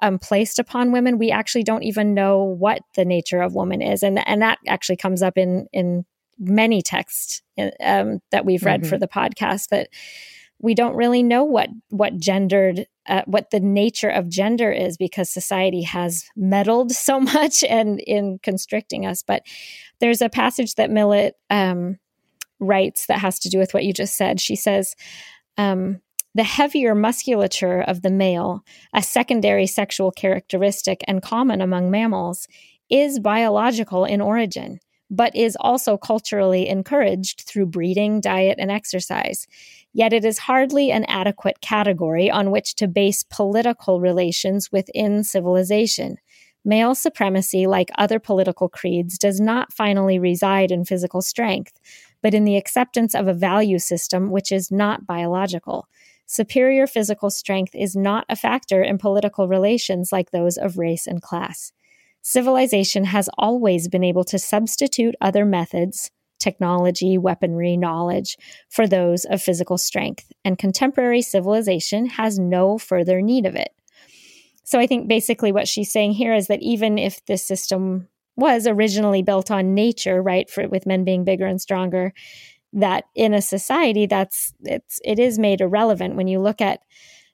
um, 0.00 0.18
placed 0.18 0.58
upon 0.58 0.90
women. 0.90 1.18
We 1.18 1.30
actually 1.30 1.64
don't 1.64 1.84
even 1.84 2.14
know 2.14 2.42
what 2.42 2.80
the 2.94 3.04
nature 3.04 3.42
of 3.42 3.54
woman 3.54 3.82
is. 3.82 4.02
And, 4.02 4.26
and 4.26 4.42
that 4.42 4.58
actually 4.66 4.96
comes 4.96 5.22
up 5.22 5.36
in, 5.36 5.66
in 5.72 6.04
many 6.38 6.82
texts 6.82 7.42
um, 7.80 8.20
that 8.30 8.44
we've 8.44 8.64
read 8.64 8.80
mm-hmm. 8.80 8.88
for 8.88 8.98
the 8.98 9.08
podcast 9.08 9.68
that 9.68 9.88
we 10.60 10.74
don't 10.74 10.96
really 10.96 11.22
know 11.22 11.44
what 11.44 11.68
what 11.90 12.16
gendered 12.16 12.86
uh, 13.06 13.22
what 13.26 13.50
the 13.50 13.60
nature 13.60 14.08
of 14.08 14.30
gender 14.30 14.72
is 14.72 14.96
because 14.96 15.28
society 15.28 15.82
has 15.82 16.24
meddled 16.36 16.90
so 16.92 17.20
much 17.20 17.62
and 17.64 18.00
in 18.00 18.38
constricting 18.42 19.06
us. 19.06 19.22
But 19.22 19.42
there's 20.00 20.22
a 20.22 20.28
passage 20.28 20.76
that 20.76 20.90
millett 20.90 21.36
um, 21.50 21.98
writes 22.60 23.06
that 23.06 23.18
has 23.18 23.38
to 23.40 23.50
do 23.50 23.58
with 23.58 23.74
what 23.74 23.84
you 23.84 23.92
just 23.92 24.16
said. 24.16 24.40
She 24.40 24.56
says 24.56 24.94
um, 25.58 26.00
the 26.34 26.44
heavier 26.44 26.94
musculature 26.94 27.82
of 27.82 28.02
the 28.02 28.10
male 28.10 28.64
a 28.94 29.02
secondary 29.02 29.66
sexual 29.66 30.10
characteristic 30.10 31.04
and 31.06 31.22
common 31.22 31.60
among 31.60 31.90
mammals 31.90 32.48
is 32.90 33.18
biological 33.18 34.04
in 34.04 34.20
origin 34.20 34.80
but 35.14 35.34
is 35.36 35.56
also 35.60 35.96
culturally 35.96 36.68
encouraged 36.68 37.42
through 37.42 37.66
breeding, 37.66 38.20
diet, 38.20 38.58
and 38.58 38.70
exercise. 38.70 39.46
Yet 39.92 40.12
it 40.12 40.24
is 40.24 40.38
hardly 40.38 40.90
an 40.90 41.04
adequate 41.04 41.60
category 41.60 42.30
on 42.30 42.50
which 42.50 42.74
to 42.76 42.88
base 42.88 43.22
political 43.22 44.00
relations 44.00 44.72
within 44.72 45.22
civilization. 45.22 46.16
Male 46.64 46.94
supremacy, 46.94 47.66
like 47.66 47.90
other 47.96 48.18
political 48.18 48.68
creeds, 48.68 49.18
does 49.18 49.38
not 49.38 49.72
finally 49.72 50.18
reside 50.18 50.72
in 50.72 50.84
physical 50.84 51.22
strength, 51.22 51.78
but 52.22 52.34
in 52.34 52.44
the 52.44 52.56
acceptance 52.56 53.14
of 53.14 53.28
a 53.28 53.34
value 53.34 53.78
system 53.78 54.30
which 54.30 54.50
is 54.50 54.72
not 54.72 55.06
biological. 55.06 55.86
Superior 56.26 56.86
physical 56.86 57.28
strength 57.28 57.74
is 57.74 57.94
not 57.94 58.24
a 58.30 58.36
factor 58.36 58.82
in 58.82 58.96
political 58.96 59.46
relations 59.46 60.10
like 60.10 60.30
those 60.30 60.56
of 60.56 60.78
race 60.78 61.06
and 61.06 61.20
class. 61.20 61.72
Civilization 62.26 63.04
has 63.04 63.28
always 63.36 63.86
been 63.86 64.02
able 64.02 64.24
to 64.24 64.38
substitute 64.38 65.14
other 65.20 65.44
methods, 65.44 66.10
technology, 66.38 67.18
weaponry, 67.18 67.76
knowledge, 67.76 68.38
for 68.70 68.86
those 68.86 69.26
of 69.26 69.42
physical 69.42 69.76
strength, 69.76 70.32
and 70.42 70.56
contemporary 70.56 71.20
civilization 71.20 72.06
has 72.06 72.38
no 72.38 72.78
further 72.78 73.20
need 73.20 73.44
of 73.44 73.54
it. 73.54 73.74
So 74.64 74.80
I 74.80 74.86
think 74.86 75.06
basically 75.06 75.52
what 75.52 75.68
she's 75.68 75.92
saying 75.92 76.12
here 76.12 76.32
is 76.32 76.46
that 76.46 76.62
even 76.62 76.96
if 76.96 77.22
this 77.26 77.46
system 77.46 78.08
was 78.36 78.66
originally 78.66 79.20
built 79.20 79.50
on 79.50 79.74
nature, 79.74 80.22
right, 80.22 80.48
for 80.48 80.66
with 80.66 80.86
men 80.86 81.04
being 81.04 81.24
bigger 81.24 81.44
and 81.44 81.60
stronger, 81.60 82.14
that 82.72 83.04
in 83.14 83.34
a 83.34 83.42
society 83.42 84.06
that's 84.06 84.54
it's 84.62 84.98
it 85.04 85.18
is 85.18 85.38
made 85.38 85.60
irrelevant 85.60 86.16
when 86.16 86.26
you 86.26 86.40
look 86.40 86.62
at 86.62 86.80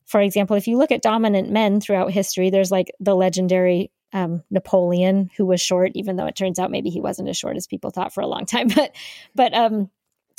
for 0.07 0.21
example, 0.21 0.57
if 0.57 0.67
you 0.67 0.77
look 0.77 0.91
at 0.91 1.03
dominant 1.03 1.51
men 1.53 1.81
throughout 1.81 2.11
history, 2.11 2.51
there's 2.51 2.73
like 2.73 2.91
the 2.99 3.15
legendary 3.15 3.93
um, 4.13 4.43
Napoleon, 4.51 5.31
who 5.37 5.47
was 5.47 5.61
short, 5.61 5.93
even 5.95 6.17
though 6.17 6.27
it 6.27 6.37
turns 6.37 6.59
out 6.59 6.71
maybe 6.71 6.91
he 6.91 7.01
wasn't 7.01 7.29
as 7.29 7.37
short 7.37 7.57
as 7.57 7.67
people 7.67 7.91
thought 7.91 8.13
for 8.13 8.21
a 8.21 8.27
long 8.27 8.45
time. 8.47 8.69
But 8.69 8.95
but 9.35 9.55
um, 9.55 9.91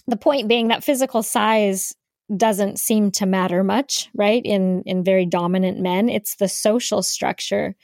the 0.07 0.17
point 0.17 0.47
being 0.47 0.69
that 0.69 0.83
physical 0.83 1.23
size 1.23 1.95
doesn't 2.35 2.79
seem 2.79 3.11
to 3.11 3.25
matter 3.25 3.63
much, 3.63 4.09
right? 4.13 4.41
In 4.43 4.83
in 4.85 5.03
very 5.03 5.25
dominant 5.25 5.79
men, 5.79 6.09
it's 6.09 6.35
the 6.35 6.47
social 6.47 7.03
structure 7.03 7.75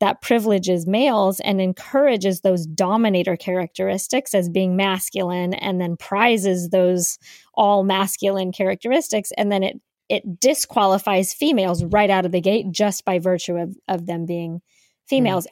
that 0.00 0.20
privileges 0.20 0.84
males 0.84 1.38
and 1.38 1.60
encourages 1.60 2.40
those 2.40 2.66
dominator 2.66 3.36
characteristics 3.36 4.34
as 4.34 4.48
being 4.48 4.74
masculine 4.74 5.54
and 5.54 5.80
then 5.80 5.96
prizes 5.96 6.70
those 6.70 7.20
all 7.54 7.84
masculine 7.84 8.50
characteristics 8.50 9.30
and 9.36 9.52
then 9.52 9.62
it 9.62 9.80
it 10.08 10.40
disqualifies 10.40 11.32
females 11.32 11.84
right 11.84 12.10
out 12.10 12.26
of 12.26 12.32
the 12.32 12.40
gate 12.40 12.66
just 12.72 13.04
by 13.04 13.20
virtue 13.20 13.56
of, 13.56 13.76
of 13.86 14.06
them 14.06 14.26
being 14.26 14.60
females. 15.06 15.46
Mm. 15.46 15.50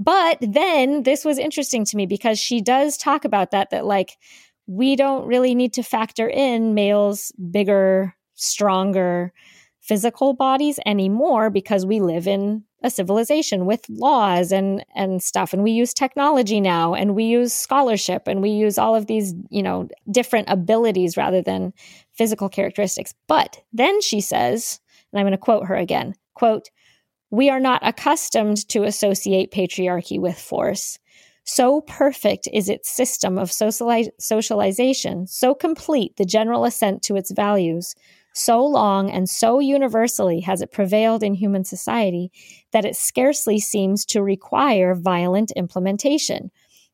But 0.00 0.38
then 0.40 1.02
this 1.02 1.24
was 1.24 1.38
interesting 1.38 1.84
to 1.86 1.96
me 1.96 2.06
because 2.06 2.38
she 2.38 2.60
does 2.60 2.96
talk 2.96 3.24
about 3.24 3.50
that, 3.50 3.70
that 3.70 3.84
like 3.84 4.16
we 4.66 4.96
don't 4.96 5.26
really 5.26 5.54
need 5.54 5.72
to 5.74 5.82
factor 5.82 6.28
in 6.28 6.74
males' 6.74 7.32
bigger, 7.50 8.14
stronger 8.34 9.32
physical 9.80 10.34
bodies 10.34 10.78
anymore 10.84 11.48
because 11.48 11.86
we 11.86 11.98
live 11.98 12.28
in 12.28 12.62
a 12.82 12.90
civilization 12.90 13.64
with 13.64 13.84
laws 13.88 14.52
and 14.52 14.84
and 14.94 15.22
stuff 15.22 15.52
and 15.52 15.62
we 15.62 15.70
use 15.70 15.94
technology 15.94 16.60
now 16.60 16.94
and 16.94 17.14
we 17.14 17.24
use 17.24 17.52
scholarship 17.52 18.28
and 18.28 18.42
we 18.42 18.50
use 18.50 18.76
all 18.78 18.94
of 18.94 19.06
these 19.06 19.34
you 19.50 19.62
know 19.62 19.88
different 20.10 20.48
abilities 20.48 21.16
rather 21.16 21.42
than 21.42 21.72
physical 22.12 22.48
characteristics 22.48 23.14
but 23.26 23.60
then 23.72 24.00
she 24.00 24.20
says 24.20 24.78
and 25.10 25.18
i'm 25.18 25.24
going 25.24 25.32
to 25.32 25.38
quote 25.38 25.66
her 25.66 25.74
again 25.74 26.14
quote 26.34 26.68
we 27.30 27.50
are 27.50 27.60
not 27.60 27.86
accustomed 27.86 28.68
to 28.68 28.84
associate 28.84 29.50
patriarchy 29.50 30.18
with 30.18 30.38
force 30.38 30.98
so 31.44 31.80
perfect 31.82 32.46
is 32.52 32.68
its 32.68 32.90
system 32.90 33.38
of 33.38 33.50
socialization 33.50 35.26
so 35.26 35.54
complete 35.54 36.16
the 36.16 36.24
general 36.24 36.64
assent 36.64 37.02
to 37.02 37.16
its 37.16 37.30
values 37.30 37.94
so 38.38 38.64
long 38.64 39.10
and 39.10 39.28
so 39.28 39.58
universally 39.58 40.40
has 40.40 40.62
it 40.62 40.70
prevailed 40.70 41.22
in 41.22 41.34
human 41.34 41.64
society 41.64 42.30
that 42.72 42.84
it 42.84 42.96
scarcely 42.96 43.58
seems 43.58 44.04
to 44.06 44.22
require 44.22 44.94
violent 44.94 45.50
implementation. 45.56 46.50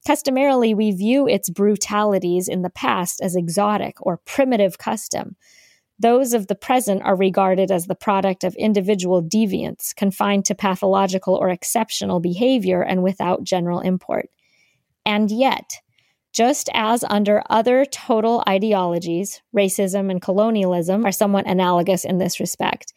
Customarily, 0.07 0.75
we 0.75 0.91
view 0.91 1.29
its 1.29 1.51
brutalities 1.51 2.49
in 2.49 2.63
the 2.63 2.71
past 2.71 3.21
as 3.21 3.37
exotic 3.37 3.97
or 4.01 4.19
primitive 4.25 4.79
custom. 4.79 5.37
Those 6.05 6.35
of 6.35 6.49
the 6.49 6.55
present 6.55 7.01
are 7.03 7.17
regarded 7.17 7.71
as 7.71 7.87
the 7.87 7.95
product 7.95 8.45
of 8.45 8.55
individual 8.57 9.23
deviance, 9.23 9.97
confined 9.97 10.45
to 10.45 10.55
pathological 10.55 11.35
or 11.35 11.49
exceptional 11.49 12.21
behavior 12.21 12.83
and 12.83 13.03
without 13.03 13.43
general 13.43 13.81
import. 13.81 14.29
And 15.07 15.31
yet, 15.31 15.81
just 16.31 16.69
as 16.75 17.05
under 17.09 17.43
other 17.49 17.87
total 17.87 18.45
ideologies, 18.47 19.41
racism 19.57 20.11
and 20.11 20.21
colonialism 20.21 21.07
are 21.07 21.11
somewhat 21.11 21.47
analogous 21.47 22.05
in 22.05 22.19
this 22.19 22.39
respect. 22.39 22.93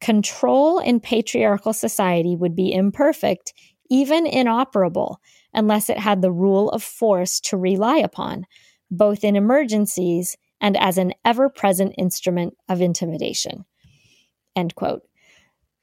Control 0.00 0.78
in 0.78 0.98
patriarchal 0.98 1.74
society 1.74 2.36
would 2.36 2.56
be 2.56 2.72
imperfect, 2.72 3.52
even 3.90 4.26
inoperable, 4.26 5.20
unless 5.52 5.90
it 5.90 5.98
had 5.98 6.22
the 6.22 6.32
rule 6.32 6.70
of 6.70 6.82
force 6.82 7.38
to 7.40 7.58
rely 7.58 7.98
upon, 7.98 8.46
both 8.90 9.24
in 9.24 9.36
emergencies 9.36 10.38
and 10.60 10.76
as 10.76 10.98
an 10.98 11.12
ever 11.24 11.48
present 11.48 11.94
instrument 11.98 12.56
of 12.68 12.80
intimidation. 12.80 13.64
End 14.54 14.74
quote. 14.74 15.02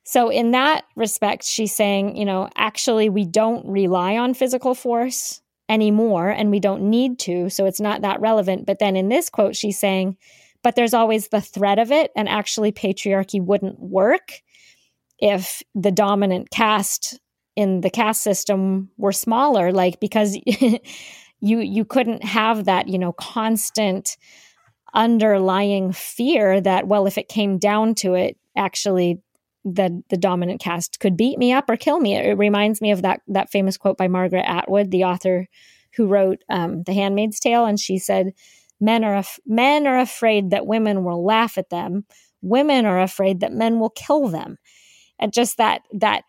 So, 0.05 0.29
in 0.29 0.51
that 0.51 0.83
respect, 0.95 1.45
she's 1.45 1.73
saying, 1.73 2.17
you 2.17 2.25
know, 2.25 2.49
actually, 2.55 3.09
we 3.09 3.25
don't 3.25 3.65
rely 3.65 4.17
on 4.17 4.33
physical 4.33 4.75
force 4.75 5.41
anymore 5.69 6.29
and 6.29 6.51
we 6.51 6.59
don't 6.59 6.89
need 6.89 7.19
to. 7.19 7.49
So 7.49 7.65
it's 7.65 7.79
not 7.79 8.01
that 8.01 8.19
relevant. 8.19 8.65
But 8.65 8.79
then 8.79 8.95
in 8.95 9.09
this 9.09 9.29
quote, 9.29 9.55
she's 9.55 9.79
saying, 9.79 10.17
but 10.61 10.75
there's 10.75 10.93
always 10.93 11.29
the 11.29 11.41
threat 11.41 11.79
of 11.79 11.91
it. 11.91 12.11
And 12.15 12.29
actually, 12.29 12.71
patriarchy 12.71 13.41
wouldn't 13.41 13.79
work 13.79 14.41
if 15.19 15.61
the 15.75 15.91
dominant 15.91 16.49
caste 16.51 17.19
in 17.55 17.81
the 17.81 17.89
caste 17.89 18.23
system 18.23 18.89
were 18.97 19.11
smaller, 19.11 19.71
like 19.71 19.99
because 19.99 20.37
you 21.39 21.59
you 21.59 21.85
couldn't 21.85 22.23
have 22.23 22.65
that, 22.65 22.87
you 22.87 22.97
know, 22.97 23.13
constant 23.13 24.17
underlying 24.93 25.91
fear 25.91 26.61
that, 26.61 26.87
well, 26.87 27.07
if 27.07 27.17
it 27.17 27.27
came 27.27 27.57
down 27.57 27.95
to 27.95 28.13
it, 28.13 28.37
actually 28.55 29.19
the 29.65 30.03
the 30.09 30.17
dominant 30.17 30.59
caste 30.59 30.99
could 30.99 31.15
beat 31.15 31.37
me 31.37 31.53
up 31.53 31.69
or 31.69 31.77
kill 31.77 31.99
me. 31.99 32.15
It, 32.15 32.37
reminds 32.37 32.81
me 32.81 32.91
of 32.91 33.01
that 33.01 33.21
that 33.27 33.49
famous 33.49 33.77
quote 33.77 33.97
by 33.97 34.07
Margaret 34.07 34.45
Atwood, 34.45 34.91
the 34.91 35.05
author 35.05 35.47
who 35.95 36.07
wrote 36.07 36.39
um, 36.49 36.83
The 36.83 36.93
Handmaid's 36.93 37.39
Tale, 37.39 37.65
and 37.65 37.79
she 37.79 37.97
said, 37.97 38.33
"Men 38.79 39.03
are 39.03 39.15
af- 39.15 39.39
men 39.45 39.87
are 39.87 39.99
afraid 39.99 40.49
that 40.49 40.67
women 40.67 41.03
will 41.03 41.23
laugh 41.23 41.57
at 41.57 41.69
them. 41.69 42.05
Women 42.41 42.85
are 42.85 43.01
afraid 43.01 43.39
that 43.39 43.53
men 43.53 43.79
will 43.79 43.91
kill 43.91 44.27
them." 44.27 44.57
And 45.17 45.31
just 45.31 45.57
that 45.57 45.83
that 45.93 46.23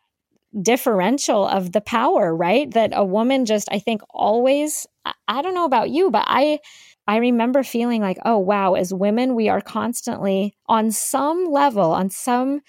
differential 0.63 1.47
of 1.47 1.73
the 1.73 1.81
power, 1.81 2.35
right? 2.35 2.71
That 2.73 2.93
a 2.95 3.05
woman 3.05 3.45
just, 3.45 3.69
I 3.71 3.79
think, 3.79 4.03
always. 4.11 4.87
I, 5.29 5.43
don't 5.43 5.55
know 5.55 5.67
about 5.67 5.91
you, 5.91 6.11
but 6.11 6.25
I. 6.27 6.61
I 7.07 7.19
remember 7.19 7.63
feeling 7.63 8.01
like, 8.01 8.17
oh, 8.25 8.39
wow, 8.39 8.73
as 8.73 8.95
women, 8.95 9.35
we 9.35 9.51
are 9.51 9.61
constantly 9.61 10.57
on 10.69 10.91
some 10.91 11.45
level, 11.45 11.93
on 11.93 12.09
some 12.09 12.63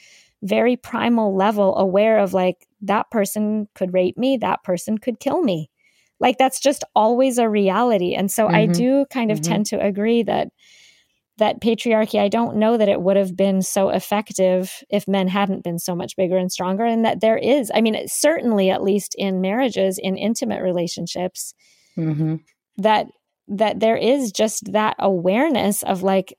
very 0.43 0.75
primal 0.75 1.35
level 1.35 1.77
aware 1.77 2.19
of 2.19 2.33
like 2.33 2.67
that 2.81 3.09
person 3.11 3.67
could 3.75 3.93
rape 3.93 4.17
me, 4.17 4.37
that 4.37 4.63
person 4.63 4.97
could 4.97 5.19
kill 5.19 5.41
me. 5.41 5.69
Like 6.19 6.37
that's 6.37 6.59
just 6.59 6.83
always 6.95 7.37
a 7.37 7.49
reality. 7.49 8.13
And 8.13 8.31
so 8.31 8.45
mm-hmm. 8.45 8.55
I 8.55 8.65
do 8.67 9.05
kind 9.09 9.31
of 9.31 9.39
mm-hmm. 9.39 9.51
tend 9.51 9.65
to 9.67 9.83
agree 9.83 10.23
that 10.23 10.49
that 11.37 11.61
patriarchy, 11.61 12.19
I 12.19 12.29
don't 12.29 12.55
know 12.55 12.77
that 12.77 12.87
it 12.87 13.01
would 13.01 13.17
have 13.17 13.35
been 13.35 13.61
so 13.61 13.89
effective 13.89 14.83
if 14.89 15.07
men 15.07 15.27
hadn't 15.27 15.63
been 15.63 15.79
so 15.79 15.95
much 15.95 16.15
bigger 16.15 16.37
and 16.37 16.51
stronger. 16.51 16.85
And 16.85 17.03
that 17.03 17.19
there 17.19 17.37
is, 17.37 17.71
I 17.73 17.81
mean, 17.81 18.07
certainly 18.07 18.69
at 18.69 18.83
least 18.83 19.15
in 19.17 19.41
marriages, 19.41 19.99
in 20.01 20.17
intimate 20.17 20.61
relationships, 20.61 21.53
mm-hmm. 21.97 22.37
that 22.77 23.07
that 23.47 23.79
there 23.79 23.97
is 23.97 24.31
just 24.31 24.71
that 24.71 24.95
awareness 24.97 25.83
of 25.83 26.01
like 26.01 26.33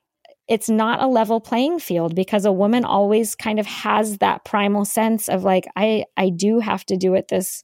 it's 0.48 0.68
not 0.68 1.02
a 1.02 1.06
level 1.06 1.40
playing 1.40 1.78
field 1.78 2.14
because 2.14 2.44
a 2.44 2.52
woman 2.52 2.84
always 2.84 3.34
kind 3.34 3.58
of 3.58 3.66
has 3.66 4.18
that 4.18 4.44
primal 4.44 4.84
sense 4.84 5.28
of 5.28 5.44
like 5.44 5.66
i 5.76 6.04
i 6.16 6.28
do 6.28 6.58
have 6.58 6.84
to 6.84 6.96
do 6.96 7.12
what 7.12 7.28
this 7.28 7.62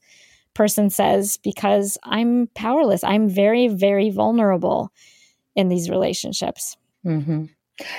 person 0.53 0.89
says 0.89 1.37
because 1.43 1.97
i'm 2.03 2.47
powerless 2.55 3.03
i'm 3.03 3.27
very 3.27 3.67
very 3.67 4.09
vulnerable 4.09 4.91
in 5.55 5.67
these 5.67 5.89
relationships 5.89 6.77
mm-hmm. 7.05 7.45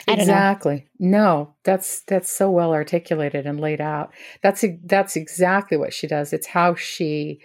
exactly 0.06 0.86
no 0.98 1.54
that's 1.64 2.02
that's 2.02 2.30
so 2.30 2.50
well 2.50 2.72
articulated 2.72 3.46
and 3.46 3.60
laid 3.60 3.80
out 3.80 4.12
that's 4.42 4.64
that's 4.84 5.16
exactly 5.16 5.76
what 5.76 5.92
she 5.92 6.06
does 6.06 6.32
it's 6.32 6.46
how 6.46 6.74
she 6.74 7.40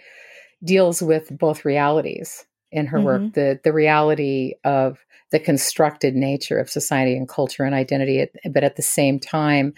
deals 0.62 1.02
with 1.02 1.36
both 1.36 1.64
realities 1.64 2.46
in 2.70 2.86
her 2.86 2.98
mm-hmm. 2.98 3.06
work 3.06 3.32
the 3.34 3.58
the 3.64 3.72
reality 3.72 4.54
of 4.64 5.04
the 5.30 5.38
constructed 5.38 6.14
nature 6.14 6.58
of 6.58 6.70
society 6.70 7.16
and 7.16 7.28
culture 7.28 7.64
and 7.64 7.74
identity, 7.74 8.26
but 8.50 8.64
at 8.64 8.76
the 8.76 8.82
same 8.82 9.18
time, 9.18 9.72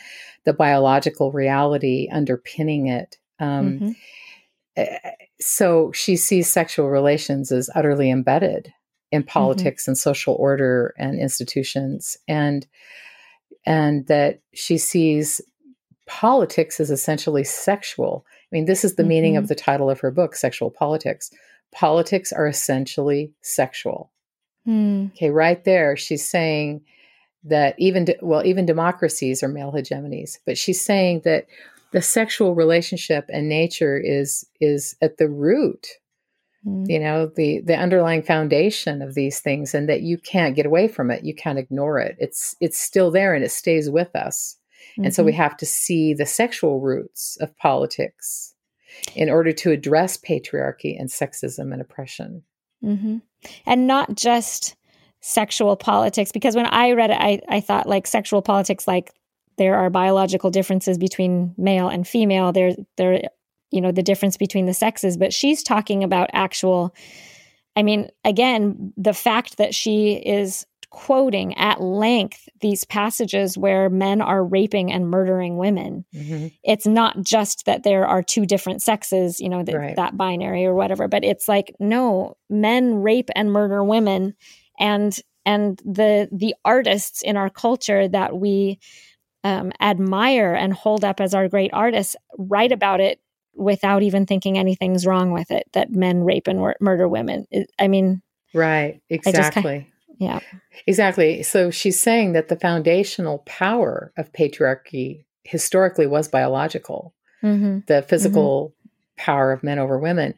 the 0.44 0.52
biological 0.52 1.30
reality 1.30 2.08
underpinning 2.10 2.88
it. 2.88 3.18
Um, 3.38 3.72
mm-hmm. 3.72 3.90
Eh, 4.76 5.10
so 5.40 5.92
she 5.92 6.16
sees 6.16 6.48
sexual 6.48 6.88
relations 6.88 7.52
as 7.52 7.68
utterly 7.74 8.10
embedded 8.10 8.72
in 9.12 9.22
mm-hmm. 9.22 9.28
politics 9.28 9.84
mm-hmm. 9.84 9.90
and 9.92 9.98
social 9.98 10.34
order 10.34 10.94
and 10.98 11.20
institutions, 11.20 12.16
and 12.26 12.66
and 13.64 14.06
that 14.08 14.40
she 14.54 14.78
sees 14.78 15.40
politics 16.06 16.80
as 16.80 16.90
essentially 16.90 17.44
sexual. 17.44 18.26
I 18.26 18.48
mean, 18.50 18.64
this 18.64 18.84
is 18.84 18.96
the 18.96 19.02
mm-hmm. 19.02 19.08
meaning 19.08 19.36
of 19.36 19.44
mm-hmm. 19.44 19.48
the 19.48 19.54
title 19.54 19.88
of 19.88 20.00
her 20.00 20.10
book, 20.10 20.34
Sexual 20.34 20.70
Politics. 20.70 21.30
Politics 21.72 22.32
are 22.32 22.46
essentially 22.46 23.32
sexual. 23.40 24.10
Mm. 24.66 25.12
Okay, 25.12 25.30
right 25.30 25.64
there, 25.64 25.96
she's 25.96 26.28
saying 26.28 26.82
that 27.44 27.74
even 27.78 28.04
de- 28.04 28.18
well, 28.20 28.44
even 28.44 28.66
democracies 28.66 29.42
are 29.42 29.48
male 29.48 29.72
hegemonies, 29.72 30.38
but 30.46 30.58
she's 30.58 30.80
saying 30.80 31.22
that 31.24 31.46
the 31.92 32.02
sexual 32.02 32.54
relationship 32.54 33.28
and 33.32 33.48
nature 33.48 33.98
is 33.98 34.46
is 34.60 34.96
at 35.02 35.18
the 35.18 35.28
root 35.28 35.86
mm. 36.66 36.88
you 36.88 36.98
know 36.98 37.26
the 37.26 37.60
the 37.60 37.76
underlying 37.76 38.22
foundation 38.22 39.02
of 39.02 39.14
these 39.14 39.40
things 39.40 39.74
and 39.74 39.88
that 39.88 40.02
you 40.02 40.18
can't 40.18 40.56
get 40.56 40.66
away 40.66 40.88
from 40.88 41.10
it 41.10 41.24
you 41.24 41.34
can't 41.34 41.58
ignore 41.58 41.98
it 41.98 42.16
it's 42.18 42.54
it's 42.60 42.78
still 42.78 43.10
there 43.10 43.34
and 43.34 43.44
it 43.44 43.50
stays 43.50 43.90
with 43.90 44.14
us 44.14 44.56
mm-hmm. 44.92 45.04
and 45.04 45.14
so 45.14 45.22
we 45.22 45.32
mm-hmm. 45.32 45.40
have 45.42 45.56
to 45.56 45.66
see 45.66 46.14
the 46.14 46.26
sexual 46.26 46.80
roots 46.80 47.36
of 47.40 47.56
politics 47.58 48.54
in 49.14 49.30
order 49.30 49.52
to 49.52 49.70
address 49.70 50.16
patriarchy 50.16 50.98
and 50.98 51.08
sexism 51.08 51.72
and 51.72 51.80
oppression 51.80 52.42
mm-hmm 52.82 53.18
and 53.66 53.86
not 53.86 54.14
just 54.14 54.76
sexual 55.20 55.76
politics 55.76 56.32
because 56.32 56.56
when 56.56 56.66
i 56.66 56.92
read 56.92 57.10
it 57.10 57.18
i, 57.18 57.40
I 57.48 57.60
thought 57.60 57.88
like 57.88 58.06
sexual 58.06 58.42
politics 58.42 58.88
like 58.88 59.12
there 59.58 59.76
are 59.76 59.90
biological 59.90 60.50
differences 60.50 60.98
between 60.98 61.54
male 61.56 61.88
and 61.88 62.06
female 62.06 62.52
there 62.52 62.72
there 62.96 63.22
you 63.72 63.80
know 63.80 63.92
the 63.92 64.02
difference 64.02 64.36
between 64.36 64.66
the 64.66 64.74
sexes 64.74 65.16
but 65.16 65.32
she's 65.32 65.62
talking 65.62 66.04
about 66.04 66.30
actual 66.32 66.94
i 67.76 67.82
mean 67.82 68.08
again 68.24 68.92
the 68.96 69.14
fact 69.14 69.56
that 69.56 69.74
she 69.74 70.14
is 70.14 70.66
quoting 70.92 71.56
at 71.56 71.80
length 71.80 72.50
these 72.60 72.84
passages 72.84 73.56
where 73.56 73.88
men 73.88 74.20
are 74.20 74.44
raping 74.44 74.92
and 74.92 75.08
murdering 75.08 75.56
women. 75.56 76.04
Mm-hmm. 76.14 76.48
It's 76.62 76.86
not 76.86 77.22
just 77.22 77.64
that 77.64 77.82
there 77.82 78.06
are 78.06 78.22
two 78.22 78.44
different 78.44 78.82
sexes, 78.82 79.40
you 79.40 79.48
know, 79.48 79.64
right. 79.64 79.96
that 79.96 80.18
binary 80.18 80.66
or 80.66 80.74
whatever, 80.74 81.08
but 81.08 81.24
it's 81.24 81.48
like 81.48 81.74
no, 81.80 82.36
men 82.50 82.96
rape 82.96 83.30
and 83.34 83.50
murder 83.50 83.82
women 83.82 84.34
and 84.78 85.18
and 85.46 85.80
the 85.84 86.28
the 86.30 86.54
artists 86.62 87.22
in 87.22 87.38
our 87.38 87.48
culture 87.48 88.06
that 88.06 88.36
we 88.36 88.78
um, 89.44 89.72
admire 89.80 90.52
and 90.52 90.74
hold 90.74 91.04
up 91.04 91.20
as 91.20 91.32
our 91.32 91.48
great 91.48 91.70
artists 91.72 92.16
write 92.36 92.70
about 92.70 93.00
it 93.00 93.21
without 93.54 94.02
even 94.02 94.26
thinking 94.26 94.58
anything's 94.58 95.06
wrong 95.06 95.32
with 95.32 95.50
it 95.50 95.68
that 95.72 95.90
men 95.90 96.24
rape 96.24 96.48
and 96.48 96.74
murder 96.80 97.08
women. 97.08 97.46
I 97.78 97.88
mean, 97.88 98.22
right, 98.54 99.00
exactly. 99.10 99.88
Yeah. 100.18 100.40
Exactly. 100.86 101.42
So 101.42 101.70
she's 101.70 101.98
saying 101.98 102.32
that 102.32 102.48
the 102.48 102.56
foundational 102.56 103.38
power 103.38 104.12
of 104.16 104.32
patriarchy 104.32 105.24
historically 105.42 106.06
was 106.06 106.28
biological, 106.28 107.12
mm-hmm. 107.42 107.80
the 107.88 108.02
physical 108.02 108.68
mm-hmm. 108.68 109.24
power 109.24 109.50
of 109.52 109.64
men 109.64 109.80
over 109.80 109.98
women. 109.98 110.34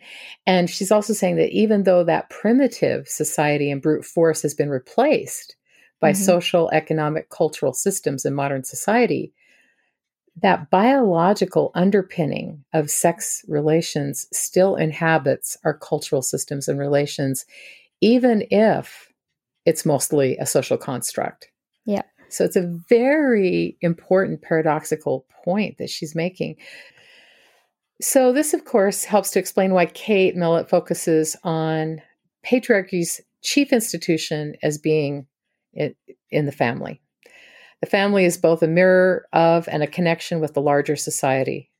And 0.46 0.70
she's 0.70 0.90
also 0.90 1.12
saying 1.12 1.36
that 1.36 1.50
even 1.50 1.82
though 1.82 2.02
that 2.04 2.30
primitive 2.30 3.08
society 3.08 3.70
and 3.70 3.82
brute 3.82 4.06
force 4.06 4.40
has 4.42 4.54
been 4.54 4.70
replaced 4.70 5.56
by 6.00 6.12
mm-hmm. 6.12 6.22
social, 6.22 6.70
economic, 6.70 7.28
cultural 7.28 7.74
systems 7.74 8.24
in 8.24 8.34
modern 8.34 8.64
society, 8.64 9.34
that 10.42 10.70
biological 10.70 11.70
underpinning 11.74 12.64
of 12.72 12.90
sex 12.90 13.44
relations 13.48 14.26
still 14.32 14.76
inhabits 14.76 15.56
our 15.64 15.74
cultural 15.74 16.22
systems 16.22 16.68
and 16.68 16.78
relations, 16.78 17.46
even 18.00 18.44
if 18.50 19.12
it's 19.64 19.86
mostly 19.86 20.36
a 20.38 20.46
social 20.46 20.76
construct. 20.76 21.48
Yeah. 21.86 22.02
So 22.28 22.44
it's 22.44 22.56
a 22.56 22.78
very 22.88 23.76
important 23.80 24.42
paradoxical 24.42 25.24
point 25.44 25.78
that 25.78 25.90
she's 25.90 26.14
making. 26.14 26.56
So, 28.00 28.32
this, 28.32 28.52
of 28.54 28.64
course, 28.64 29.04
helps 29.04 29.30
to 29.30 29.38
explain 29.38 29.72
why 29.72 29.86
Kate 29.86 30.34
Millett 30.34 30.68
focuses 30.68 31.36
on 31.44 32.02
patriarchy's 32.42 33.20
chief 33.42 33.72
institution 33.72 34.56
as 34.64 34.78
being 34.78 35.26
in 35.74 36.46
the 36.46 36.52
family. 36.52 37.00
The 37.84 37.90
family 37.90 38.24
is 38.24 38.38
both 38.38 38.62
a 38.62 38.66
mirror 38.66 39.28
of 39.34 39.68
and 39.68 39.82
a 39.82 39.86
connection 39.86 40.40
with 40.40 40.54
the 40.54 40.62
larger 40.62 40.96
society, 40.96 41.70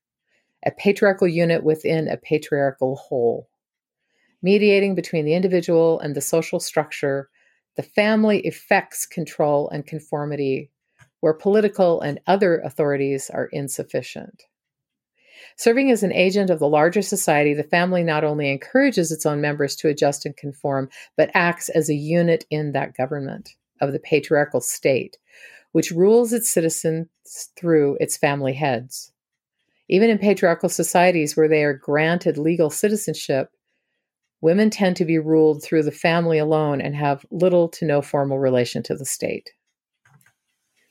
a 0.63 0.71
patriarchal 0.71 1.29
unit 1.29 1.65
within 1.65 2.09
a 2.09 2.19
patriarchal 2.19 2.97
whole. 2.97 3.49
Mediating 4.43 4.95
between 4.95 5.25
the 5.25 5.33
individual 5.33 5.99
and 5.99 6.15
the 6.15 6.21
social 6.21 6.61
structure, 6.61 7.31
the 7.77 7.83
family 7.83 8.41
effects 8.41 9.07
control 9.07 9.71
and 9.71 9.87
conformity 9.87 10.71
where 11.21 11.33
political 11.33 12.03
and 12.03 12.21
other 12.27 12.59
authorities 12.59 13.31
are 13.31 13.47
insufficient. 13.47 14.43
Serving 15.57 15.91
as 15.91 16.03
an 16.03 16.13
agent 16.13 16.51
of 16.51 16.59
the 16.59 16.69
larger 16.69 17.01
society, 17.01 17.55
the 17.55 17.63
family 17.63 18.05
not 18.05 18.25
only 18.25 18.51
encourages 18.51 19.11
its 19.11 19.25
own 19.25 19.41
members 19.41 19.75
to 19.77 19.89
adjust 19.89 20.27
and 20.27 20.37
conform, 20.37 20.91
but 21.17 21.31
acts 21.33 21.71
as 21.71 21.89
a 21.89 21.95
unit 21.95 22.45
in 22.51 22.73
that 22.73 22.95
government 22.95 23.55
of 23.81 23.93
the 23.93 23.99
patriarchal 23.99 24.61
state, 24.61 25.19
which 25.73 25.91
rules 25.91 26.33
its 26.33 26.49
citizens 26.49 27.09
through 27.57 27.97
its 28.01 28.17
family 28.17 28.53
heads. 28.53 29.13
Even 29.89 30.09
in 30.09 30.19
patriarchal 30.19 30.69
societies 30.69 31.37
where 31.37 31.49
they 31.49 31.63
are 31.65 31.75
granted 31.75 32.39
legal 32.39 32.71
citizenship, 32.71 33.51
women 34.41 34.71
tend 34.71 34.97
to 34.97 35.05
be 35.05 35.19
ruled 35.19 35.63
through 35.63 35.83
the 35.83 35.91
family 35.91 36.39
alone 36.39 36.81
and 36.81 36.95
have 36.95 37.27
little 37.31 37.69
to 37.69 37.85
no 37.85 38.01
formal 38.01 38.39
relation 38.39 38.83
to 38.83 38.95
the 38.95 39.05
state. 39.05 39.51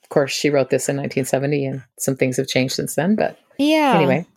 Of 0.04 0.10
course, 0.10 0.32
she 0.32 0.50
wrote 0.50 0.70
this 0.70 0.90
in 0.90 0.98
1970, 0.98 1.66
and 1.66 1.84
some 1.98 2.16
things 2.16 2.38
have 2.38 2.48
changed 2.48 2.76
since 2.76 2.96
then, 2.96 3.16
but 3.16 3.40
yeah. 3.58 3.94
Anyway, 3.96 4.28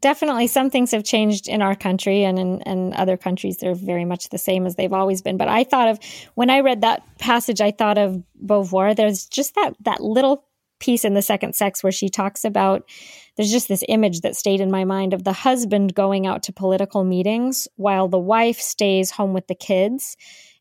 definitely 0.00 0.46
some 0.46 0.70
things 0.70 0.90
have 0.90 1.04
changed 1.04 1.48
in 1.48 1.62
our 1.62 1.74
country 1.74 2.24
and 2.24 2.38
in, 2.38 2.60
in 2.62 2.94
other 2.94 3.16
countries 3.16 3.58
they're 3.58 3.74
very 3.74 4.04
much 4.04 4.28
the 4.30 4.38
same 4.38 4.66
as 4.66 4.76
they've 4.76 4.92
always 4.92 5.22
been. 5.22 5.36
But 5.36 5.48
i 5.48 5.64
thought 5.64 5.88
of 5.88 5.98
when 6.34 6.50
i 6.50 6.60
read 6.60 6.80
that 6.80 7.02
passage 7.18 7.60
i 7.60 7.70
thought 7.70 7.98
of 7.98 8.22
beauvoir. 8.44 8.96
There's 8.96 9.26
just 9.26 9.54
that 9.54 9.74
that 9.80 10.00
little 10.00 10.44
piece 10.80 11.04
in 11.04 11.14
the 11.14 11.22
second 11.22 11.54
sex 11.54 11.82
where 11.82 11.92
she 11.92 12.08
talks 12.08 12.44
about 12.44 12.88
there's 13.36 13.50
just 13.50 13.68
this 13.68 13.84
image 13.88 14.22
that 14.22 14.34
stayed 14.34 14.60
in 14.60 14.70
my 14.70 14.84
mind 14.84 15.14
of 15.14 15.24
the 15.24 15.32
husband 15.32 15.94
going 15.94 16.26
out 16.26 16.42
to 16.42 16.52
political 16.52 17.04
meetings 17.04 17.68
while 17.76 18.08
the 18.08 18.18
wife 18.18 18.58
stays 18.58 19.10
home 19.10 19.32
with 19.32 19.46
the 19.46 19.54
kids. 19.54 20.16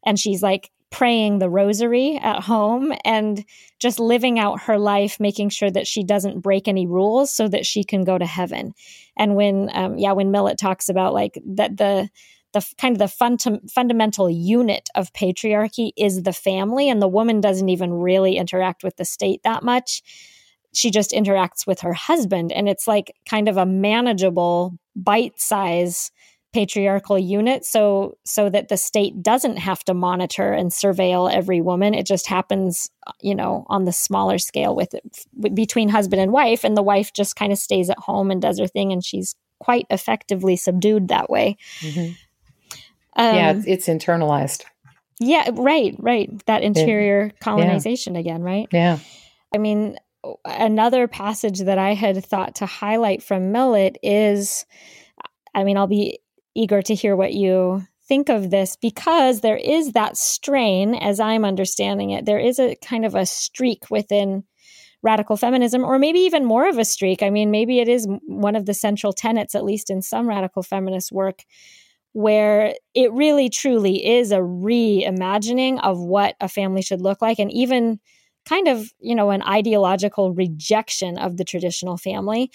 And 0.06 0.20
she's 0.20 0.44
like 0.44 0.72
praying 0.92 1.40
the 1.40 1.50
rosary 1.50 2.18
at 2.18 2.44
home 2.44 2.94
and 3.06 3.46
just 3.80 4.00
living 4.00 4.40
out 4.40 4.62
her 4.62 4.78
life, 4.78 5.20
making 5.20 5.50
sure 5.50 5.70
that 5.70 5.88
she 5.88 6.04
doesn't 6.04 6.42
break 6.42 6.68
any 6.68 6.88
rules 6.88 7.32
so 7.32 7.48
that 7.48 7.66
she 7.66 7.84
can 7.84 8.04
go 8.04 8.18
to 8.18 8.26
heaven. 8.26 8.74
And 9.18 9.36
when, 9.36 9.70
um, 9.74 9.98
yeah, 9.98 10.14
when 10.14 10.32
Millett 10.32 10.58
talks 10.58 10.90
about 10.90 11.14
like 11.14 11.40
that, 11.46 11.78
the, 11.78 12.10
the 12.54 12.66
kind 12.80 12.96
of 12.96 13.00
the 13.00 13.08
fun- 13.08 13.68
fundamental 13.70 14.30
unit 14.30 14.90
of 14.96 15.14
patriarchy 15.14 15.92
is 15.96 16.24
the 16.24 16.34
family, 16.34 16.90
and 16.90 17.02
the 17.02 17.08
woman 17.08 17.42
doesn't 17.42 17.70
even 17.70 17.94
really 17.94 18.38
interact 18.38 18.84
with 18.84 18.96
the 18.98 19.06
state 19.06 19.42
that 19.44 19.62
much. 19.62 20.02
She 20.74 20.90
just 20.90 21.12
interacts 21.12 21.68
with 21.68 21.82
her 21.82 21.94
husband, 21.94 22.52
and 22.52 22.68
it's 22.68 22.88
like 22.88 23.16
kind 23.30 23.48
of 23.48 23.58
a 23.58 23.66
manageable 23.68 24.74
bite 24.96 25.40
size 25.40 26.12
patriarchal 26.52 27.20
unit 27.20 27.64
so 27.64 28.18
so 28.26 28.50
that 28.50 28.70
the 28.70 28.78
state 28.78 29.22
doesn't 29.22 29.58
have 29.58 29.84
to 29.84 29.94
monitor 29.94 30.52
and 30.52 30.72
surveil 30.72 31.32
every 31.32 31.62
woman. 31.62 31.94
It 31.94 32.08
just 32.08 32.28
happens 32.28 32.90
you 33.22 33.36
know 33.36 33.66
on 33.68 33.86
the 33.86 33.92
smaller 33.92 34.38
scale 34.38 34.76
with 34.76 34.94
it, 34.94 35.04
between 35.54 35.90
husband 35.90 36.22
and 36.22 36.32
wife 36.32 36.64
and 36.64 36.76
the 36.76 36.84
wife 36.84 37.14
just 37.14 37.36
kind 37.36 37.52
of 37.52 37.60
stays 37.60 37.90
at 37.90 38.00
home 38.00 38.32
and 38.32 38.42
does 38.42 38.60
her 38.60 38.68
thing 38.68 38.92
and 38.92 39.04
she's 39.04 39.36
quite 39.60 39.86
effectively 39.90 40.56
subdued 40.56 41.10
that 41.10 41.30
way. 41.30 41.58
Mm-hmm. 41.82 42.14
um, 43.22 43.36
yeah 43.36 43.52
it's, 43.52 43.66
it's, 43.68 43.88
internalized. 43.88 44.64
Yeah 45.20 45.50
right 45.54 45.96
right. 46.00 46.46
That 46.48 46.64
interior 46.64 47.32
colonization 47.42 48.16
yeah. 48.16 48.22
again 48.22 48.42
right? 48.42 48.68
Yeah. 48.72 49.00
I 49.54 49.60
mean 49.60 49.98
another 50.44 51.08
passage 51.08 51.60
that 51.60 51.78
i 51.78 51.94
had 51.94 52.22
thought 52.26 52.56
to 52.56 52.66
highlight 52.66 53.24
from 53.24 53.54
millett 53.54 53.98
is 54.04 54.66
I 55.54 55.64
mean, 55.64 55.78
I'll 55.78 55.88
be 55.88 56.20
eager 56.56 56.82
to 56.82 56.96
hear 56.96 57.16
what 57.16 57.34
you 57.34 57.84
think 58.08 58.30
of 58.30 58.50
this 58.50 58.76
because 58.76 59.42
there 59.42 59.58
is 59.58 59.92
that 59.94 60.18
strain, 60.18 60.96
as 60.96 61.20
I'm 61.20 61.46
understanding 61.46 62.10
it. 62.10 62.26
There 62.26 62.40
is 62.40 62.60
a 62.60 62.76
kind 62.84 63.06
of 63.06 63.16
a 63.16 63.26
streak 63.26 63.90
within 63.92 64.44
radical 65.02 65.38
feminism, 65.38 65.86
or 65.86 65.98
maybe 65.98 66.20
even 66.20 66.44
more 66.44 66.68
of 66.68 66.78
a 66.78 66.84
streak. 66.84 67.24
I 67.24 67.30
mean, 67.30 67.52
maybe 67.52 67.80
it 67.80 67.88
is 67.88 68.08
one 68.26 68.56
of 68.56 68.66
the 68.66 68.74
central 68.74 69.14
tenets, 69.14 69.56
at 69.56 69.64
least 69.64 69.90
in 69.90 70.02
some 70.02 70.28
radical 70.28 70.64
feminist 70.64 71.12
work, 71.12 71.44
where 72.14 72.74
it 72.94 73.14
really 73.14 73.50
truly 73.50 74.06
is 74.06 74.32
a 74.32 74.40
reimagining 74.40 75.80
of 75.82 76.00
what 76.00 76.36
a 76.42 76.50
family 76.50 76.82
should 76.82 77.02
look 77.02 77.22
like, 77.22 77.40
and 77.40 77.52
even 77.52 78.00
kind 78.46 78.68
of, 78.68 78.92
you 79.00 79.14
know, 79.16 79.30
an 79.30 79.44
ideological 79.44 80.34
rejection 80.34 81.18
of 81.18 81.38
the 81.38 81.44
traditional 81.44 81.98
family 81.98 82.52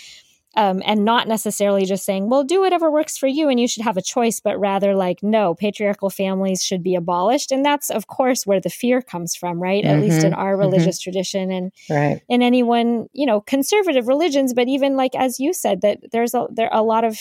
um, 0.57 0.83
and 0.85 1.05
not 1.05 1.27
necessarily 1.27 1.85
just 1.85 2.05
saying, 2.05 2.31
well, 2.31 2.45
do 2.45 2.61
whatever 2.61 2.91
works 2.91 3.19
for 3.19 3.27
you 3.27 3.49
and 3.49 3.59
you 3.59 3.67
should 3.67 3.83
have 3.83 3.97
a 3.97 4.03
choice, 4.03 4.41
but 4.41 4.59
rather 4.59 4.95
like, 4.95 5.23
no, 5.23 5.55
patriarchal 5.55 6.11
families 6.11 6.63
should 6.63 6.83
be 6.83 6.95
abolished. 6.95 7.51
And 7.51 7.65
that's, 7.65 7.91
of 7.91 8.07
course, 8.07 8.47
where 8.47 8.61
the 8.61 8.71
fear 8.71 9.03
comes 9.03 9.35
from, 9.35 9.61
right? 9.61 9.85
Mm-hmm. 9.85 9.95
At 9.95 10.01
least 10.01 10.25
in 10.25 10.31
mm-hmm. 10.33 10.41
our 10.41 10.53
mm-hmm. 10.53 10.61
religious 10.61 10.99
mm-hmm. 10.99 11.11
tradition 11.11 11.51
and 11.51 11.73
right. 11.91 12.23
in 12.29 12.43
anyone, 12.43 13.09
you 13.13 13.27
know, 13.27 13.41
conservative 13.41 14.07
religions, 14.07 14.55
but 14.55 14.69
even 14.69 14.97
like, 14.97 15.15
as 15.17 15.41
you 15.41 15.53
said, 15.53 15.81
that 15.81 15.99
there's 16.13 16.35
a, 16.35 16.47
there 16.51 16.69
a 16.71 16.83
lot 16.83 17.05
of, 17.05 17.19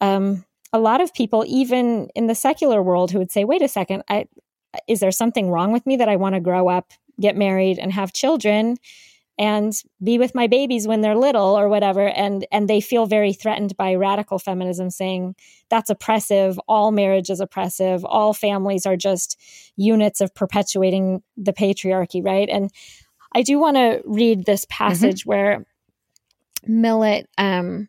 um, 0.00 0.44
a 0.72 0.78
lot 0.78 1.00
of 1.00 1.12
people, 1.12 1.44
even 1.46 2.08
in 2.14 2.26
the 2.26 2.34
secular 2.34 2.82
world, 2.82 3.10
who 3.10 3.18
would 3.18 3.32
say, 3.32 3.44
wait 3.44 3.60
a 3.60 3.68
second, 3.68 4.02
I, 4.08 4.26
is 4.86 5.00
there 5.00 5.10
something 5.10 5.50
wrong 5.50 5.72
with 5.72 5.84
me 5.84 5.96
that 5.96 6.08
I 6.08 6.16
want 6.16 6.36
to 6.36 6.40
grow 6.40 6.68
up, 6.68 6.92
get 7.20 7.36
married, 7.36 7.78
and 7.78 7.92
have 7.92 8.12
children? 8.12 8.78
And 9.40 9.72
be 10.04 10.18
with 10.18 10.34
my 10.34 10.48
babies 10.48 10.86
when 10.86 11.00
they're 11.00 11.16
little 11.16 11.58
or 11.58 11.70
whatever 11.70 12.06
and 12.06 12.46
and 12.52 12.68
they 12.68 12.82
feel 12.82 13.06
very 13.06 13.32
threatened 13.32 13.74
by 13.74 13.94
radical 13.94 14.38
feminism 14.38 14.90
saying 14.90 15.34
that's 15.70 15.88
oppressive 15.88 16.60
all 16.68 16.92
marriage 16.92 17.30
is 17.30 17.40
oppressive 17.40 18.04
all 18.04 18.34
families 18.34 18.84
are 18.84 18.98
just 18.98 19.40
units 19.76 20.20
of 20.20 20.34
perpetuating 20.34 21.22
the 21.38 21.54
patriarchy 21.54 22.22
right 22.22 22.50
and 22.50 22.70
i 23.34 23.40
do 23.40 23.58
want 23.58 23.78
to 23.78 24.02
read 24.04 24.44
this 24.44 24.66
mm-hmm. 24.66 24.84
passage 24.84 25.22
mm-hmm. 25.22 25.30
where 25.30 25.66
millett 26.66 27.26
um, 27.38 27.88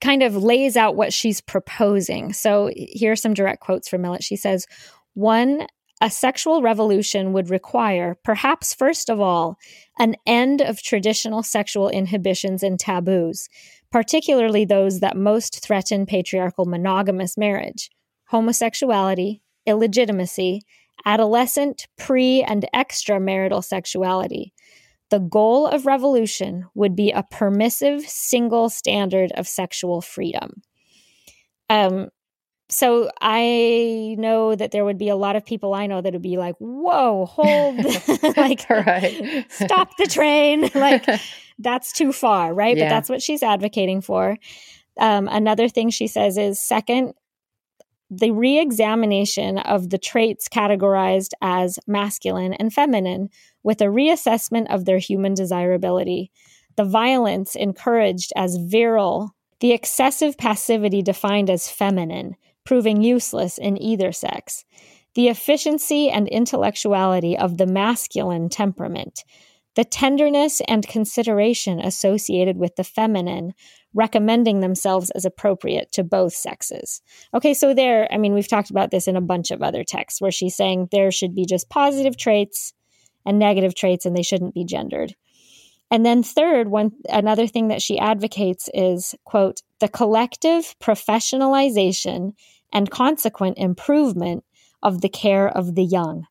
kind 0.00 0.24
of 0.24 0.34
lays 0.34 0.76
out 0.76 0.96
what 0.96 1.12
she's 1.12 1.40
proposing 1.40 2.32
so 2.32 2.68
here 2.76 3.12
are 3.12 3.16
some 3.16 3.32
direct 3.32 3.60
quotes 3.60 3.88
from 3.88 4.02
millett 4.02 4.24
she 4.24 4.34
says 4.34 4.66
one 5.14 5.68
a 6.02 6.10
sexual 6.10 6.62
revolution 6.62 7.32
would 7.32 7.48
require, 7.48 8.18
perhaps 8.24 8.74
first 8.74 9.08
of 9.08 9.20
all, 9.20 9.56
an 10.00 10.16
end 10.26 10.60
of 10.60 10.82
traditional 10.82 11.44
sexual 11.44 11.88
inhibitions 11.88 12.64
and 12.64 12.80
taboos, 12.80 13.48
particularly 13.92 14.64
those 14.64 14.98
that 14.98 15.16
most 15.16 15.64
threaten 15.64 16.04
patriarchal 16.04 16.64
monogamous 16.64 17.38
marriage, 17.38 17.88
homosexuality, 18.32 19.42
illegitimacy, 19.64 20.62
adolescent, 21.06 21.86
pre, 21.96 22.42
and 22.42 22.66
extramarital 22.74 23.62
sexuality. 23.62 24.52
The 25.10 25.20
goal 25.20 25.68
of 25.68 25.86
revolution 25.86 26.66
would 26.74 26.96
be 26.96 27.12
a 27.12 27.22
permissive 27.22 28.02
single 28.08 28.70
standard 28.70 29.30
of 29.36 29.46
sexual 29.46 30.00
freedom. 30.00 30.62
Um, 31.70 32.08
so 32.72 33.10
I 33.20 34.16
know 34.18 34.54
that 34.54 34.70
there 34.70 34.84
would 34.84 34.98
be 34.98 35.08
a 35.08 35.16
lot 35.16 35.36
of 35.36 35.44
people 35.44 35.74
I 35.74 35.86
know 35.86 36.00
that 36.00 36.12
would 36.12 36.22
be 36.22 36.38
like, 36.38 36.56
"Whoa, 36.58 37.26
hold, 37.26 37.76
like, 38.36 38.68
right. 38.70 39.46
stop 39.50 39.96
the 39.98 40.06
train!" 40.06 40.70
like 40.74 41.06
that's 41.58 41.92
too 41.92 42.12
far, 42.12 42.54
right? 42.54 42.76
Yeah. 42.76 42.84
But 42.84 42.88
that's 42.90 43.08
what 43.08 43.22
she's 43.22 43.42
advocating 43.42 44.00
for. 44.00 44.38
Um, 44.98 45.28
another 45.28 45.68
thing 45.68 45.90
she 45.90 46.06
says 46.06 46.36
is 46.36 46.60
second, 46.60 47.14
the 48.10 48.30
re 48.30 48.58
examination 48.58 49.58
of 49.58 49.90
the 49.90 49.98
traits 49.98 50.48
categorized 50.48 51.30
as 51.40 51.78
masculine 51.86 52.52
and 52.54 52.72
feminine 52.72 53.28
with 53.62 53.80
a 53.80 53.86
reassessment 53.86 54.72
of 54.72 54.84
their 54.84 54.98
human 54.98 55.34
desirability, 55.34 56.30
the 56.76 56.84
violence 56.84 57.54
encouraged 57.54 58.32
as 58.36 58.56
virile, 58.56 59.34
the 59.60 59.72
excessive 59.72 60.36
passivity 60.36 61.02
defined 61.02 61.48
as 61.48 61.70
feminine, 61.70 62.36
proving 62.64 63.02
useless 63.02 63.58
in 63.58 63.80
either 63.80 64.12
sex, 64.12 64.64
the 65.14 65.28
efficiency 65.28 66.08
and 66.08 66.28
intellectuality 66.28 67.36
of 67.36 67.58
the 67.58 67.66
masculine 67.66 68.48
temperament, 68.48 69.24
the 69.74 69.84
tenderness 69.84 70.60
and 70.68 70.86
consideration 70.86 71.80
associated 71.80 72.56
with 72.56 72.76
the 72.76 72.84
feminine, 72.84 73.54
recommending 73.94 74.60
themselves 74.60 75.10
as 75.10 75.24
appropriate 75.24 75.90
to 75.92 76.04
both 76.04 76.34
sexes. 76.34 77.02
Okay, 77.34 77.54
so 77.54 77.74
there, 77.74 78.06
I 78.12 78.18
mean, 78.18 78.34
we've 78.34 78.48
talked 78.48 78.70
about 78.70 78.90
this 78.90 79.08
in 79.08 79.16
a 79.16 79.20
bunch 79.20 79.50
of 79.50 79.62
other 79.62 79.84
texts 79.84 80.20
where 80.20 80.30
she's 80.30 80.56
saying 80.56 80.88
there 80.90 81.10
should 81.10 81.34
be 81.34 81.46
just 81.46 81.70
positive 81.70 82.16
traits 82.16 82.72
and 83.24 83.38
negative 83.38 83.74
traits 83.74 84.04
and 84.04 84.16
they 84.16 84.22
shouldn't 84.22 84.54
be 84.54 84.64
gendered. 84.64 85.14
And 85.92 86.06
then 86.06 86.22
third, 86.22 86.68
one 86.68 86.92
another 87.10 87.46
thing 87.46 87.68
that 87.68 87.82
she 87.82 87.98
advocates 87.98 88.70
is 88.72 89.14
quote, 89.24 89.60
the 89.78 89.88
collective 89.88 90.74
professionalization 90.80 92.32
and 92.72 92.90
consequent 92.90 93.58
improvement 93.58 94.42
of 94.82 95.02
the 95.02 95.10
care 95.10 95.46
of 95.46 95.74
the 95.74 95.84
young. 95.84 96.24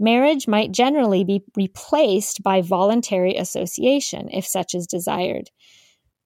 Marriage 0.00 0.48
might 0.48 0.72
generally 0.72 1.22
be 1.22 1.44
replaced 1.56 2.42
by 2.42 2.60
voluntary 2.60 3.36
association 3.36 4.28
if 4.32 4.44
such 4.44 4.74
is 4.74 4.84
desired. 4.84 5.48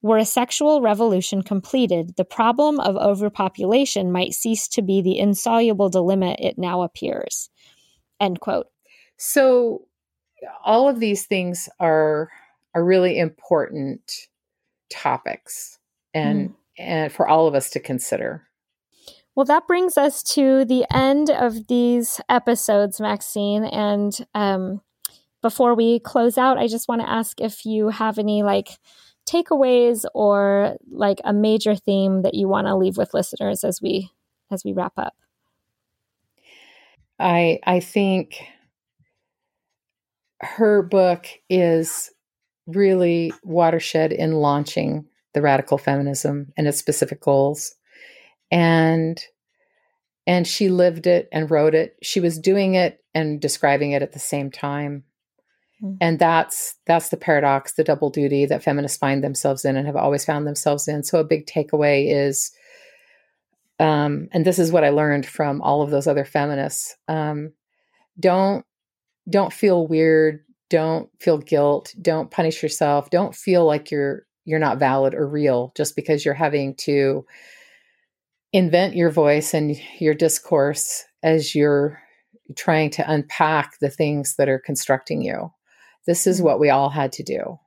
Were 0.01 0.17
a 0.17 0.25
sexual 0.25 0.81
revolution 0.81 1.43
completed, 1.43 2.17
the 2.17 2.25
problem 2.25 2.81
of 2.81 2.97
overpopulation 2.97 4.11
might 4.11 4.33
cease 4.33 4.67
to 4.69 4.81
be 4.81 5.03
the 5.03 5.19
insoluble 5.19 5.91
dilemma 5.91 6.37
it 6.39 6.57
now 6.57 6.81
appears. 6.81 7.51
End 8.19 8.41
quote. 8.41 8.69
So, 9.19 9.83
all 10.65 10.89
of 10.89 11.01
these 11.01 11.27
things 11.27 11.69
are 11.79 12.31
are 12.75 12.85
really 12.85 13.19
important 13.19 14.29
topics, 14.91 15.79
and 16.15 16.51
mm. 16.51 16.55
and 16.79 17.13
for 17.13 17.29
all 17.29 17.47
of 17.47 17.55
us 17.55 17.71
to 17.71 17.81
consider. 17.81 18.45
Well, 19.35 19.45
that 19.47 19.69
brings 19.69 19.97
us 19.97 20.23
to 20.35 20.65
the 20.65 20.85
end 20.93 21.31
of 21.31 21.69
these 21.69 22.21
episodes, 22.29 23.01
Maxine. 23.01 23.65
And 23.65 24.27
um, 24.35 24.81
before 25.43 25.77
we 25.77 26.01
close 26.01 26.37
out, 26.37 26.59
I 26.59 26.67
just 26.67 26.89
want 26.89 27.03
to 27.03 27.09
ask 27.09 27.41
if 27.41 27.65
you 27.65 27.91
have 27.91 28.19
any 28.19 28.43
like 28.43 28.71
takeaways 29.29 30.05
or 30.15 30.77
like 30.91 31.21
a 31.25 31.33
major 31.33 31.77
theme 31.77 32.23
that 32.23 32.35
you 32.35 32.49
want 32.49 32.67
to 32.67 32.75
leave 32.75 32.97
with 32.97 33.15
listeners 33.15 33.63
as 33.63 33.81
we 33.81 34.11
as 34.51 34.65
we 34.65 34.73
wrap 34.73 34.95
up? 34.97 35.15
I 37.19 37.61
I 37.65 37.81
think 37.81 38.43
her 40.41 40.83
book 40.83 41.27
is 41.49 42.11
really 42.69 43.33
watershed 43.43 44.13
in 44.13 44.35
launching 44.35 45.07
the 45.35 45.43
radical 45.43 45.79
feminism 45.79 46.53
and 46.57 46.69
its 46.69 46.79
specific 46.79 47.21
goals. 47.21 47.75
And 48.51 49.23
and 50.27 50.47
she 50.47 50.69
lived 50.69 51.07
it 51.07 51.27
and 51.33 51.51
wrote 51.51 51.75
it. 51.75 51.97
She 52.03 52.21
was 52.21 52.39
doing 52.39 52.75
it 52.75 53.03
and 53.15 53.41
describing 53.41 53.93
it 53.93 54.03
at 54.03 54.13
the 54.13 54.19
same 54.19 54.51
time. 54.51 55.05
Mm-hmm. 55.83 55.97
And 56.01 56.19
that's 56.19 56.77
that's 56.87 57.09
the 57.09 57.17
paradox, 57.17 57.73
the 57.73 57.85
double 57.85 58.11
duty 58.11 58.45
that 58.47 58.63
feminists 58.63 58.99
find 58.99 59.25
themselves 59.25 59.65
in 59.65 59.77
and 59.77 59.87
have 59.87 59.97
always 59.97 60.25
found 60.25 60.47
themselves 60.47 60.87
in. 60.87 61.03
So 61.03 61.19
a 61.19 61.25
big 61.25 61.47
takeaway 61.47 62.13
is 62.15 62.53
um, 63.81 64.29
and 64.33 64.45
this 64.45 64.59
is 64.59 64.73
what 64.73 64.85
I 64.85 64.91
learned 64.91 65.25
from 65.25 65.63
all 65.63 65.83
of 65.83 65.91
those 65.91 66.07
other 66.07 66.25
feminists. 66.25 66.97
Um, 67.07 67.53
don't 68.19 68.65
don't 69.31 69.53
feel 69.53 69.87
weird, 69.87 70.45
don't 70.71 71.09
feel 71.21 71.39
guilt, 71.39 71.95
don't 72.01 72.31
punish 72.31 72.63
yourself, 72.63 73.11
don't 73.11 73.35
feel 73.35 73.65
like 73.65 73.91
you're 73.91 74.27
you're 74.45 74.59
not 74.59 74.79
valid 74.79 75.15
or 75.15 75.29
real 75.29 75.73
just 75.77 75.95
because 75.95 76.25
you're 76.25 76.33
having 76.33 76.75
to 76.75 77.27
invent 78.53 78.97
your 78.97 79.11
voice 79.11 79.53
and 79.53 79.77
your 79.99 80.15
discourse 80.15 81.05
as 81.23 81.55
you're 81.55 82.01
trying 82.57 82.89
to 82.89 83.11
unpack 83.11 83.79
the 83.81 83.91
things 83.91 84.37
that 84.37 84.49
are 84.49 84.59
constructing 84.59 85.21
you. 85.21 85.53
This 86.07 86.27
is 86.27 86.39
mm-hmm. 86.39 86.47
what 86.47 86.61
we 86.61 86.71
all 86.71 86.89
had 86.89 87.13
to 87.13 87.23
do. 87.23 87.59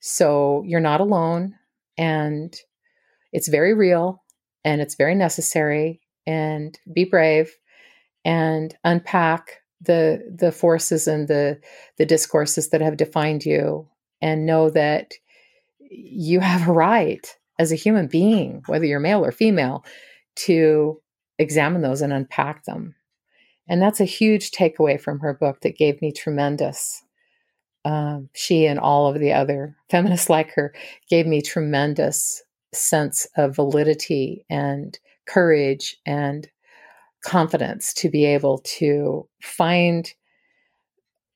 So 0.00 0.64
you're 0.66 0.80
not 0.80 1.00
alone 1.00 1.54
and 1.96 2.52
it's 3.32 3.48
very 3.48 3.74
real 3.74 4.24
and 4.64 4.80
it's 4.80 4.96
very 4.96 5.14
necessary 5.14 6.00
and 6.26 6.76
be 6.92 7.04
brave 7.04 7.54
and 8.24 8.74
unpack 8.82 9.59
the 9.80 10.22
the 10.34 10.52
forces 10.52 11.06
and 11.06 11.28
the 11.28 11.58
the 11.96 12.06
discourses 12.06 12.70
that 12.70 12.80
have 12.80 12.96
defined 12.96 13.44
you 13.44 13.88
and 14.20 14.46
know 14.46 14.70
that 14.70 15.14
you 15.78 16.40
have 16.40 16.68
a 16.68 16.72
right 16.72 17.36
as 17.58 17.72
a 17.72 17.76
human 17.76 18.06
being 18.06 18.62
whether 18.66 18.84
you're 18.84 19.00
male 19.00 19.24
or 19.24 19.32
female 19.32 19.84
to 20.36 21.00
examine 21.38 21.82
those 21.82 22.02
and 22.02 22.12
unpack 22.12 22.64
them. 22.64 22.94
And 23.66 23.80
that's 23.80 24.00
a 24.00 24.04
huge 24.04 24.50
takeaway 24.50 25.00
from 25.00 25.20
her 25.20 25.32
book 25.32 25.60
that 25.62 25.78
gave 25.78 26.00
me 26.02 26.12
tremendous 26.12 27.02
um, 27.84 28.28
she 28.34 28.66
and 28.66 28.78
all 28.78 29.06
of 29.06 29.18
the 29.18 29.32
other 29.32 29.76
feminists 29.90 30.28
like 30.28 30.52
her 30.52 30.74
gave 31.08 31.26
me 31.26 31.40
tremendous 31.40 32.42
sense 32.74 33.26
of 33.36 33.56
validity 33.56 34.44
and 34.50 34.98
courage 35.26 35.96
and 36.04 36.48
confidence 37.22 37.92
to 37.94 38.08
be 38.08 38.24
able 38.24 38.58
to 38.58 39.28
find 39.42 40.12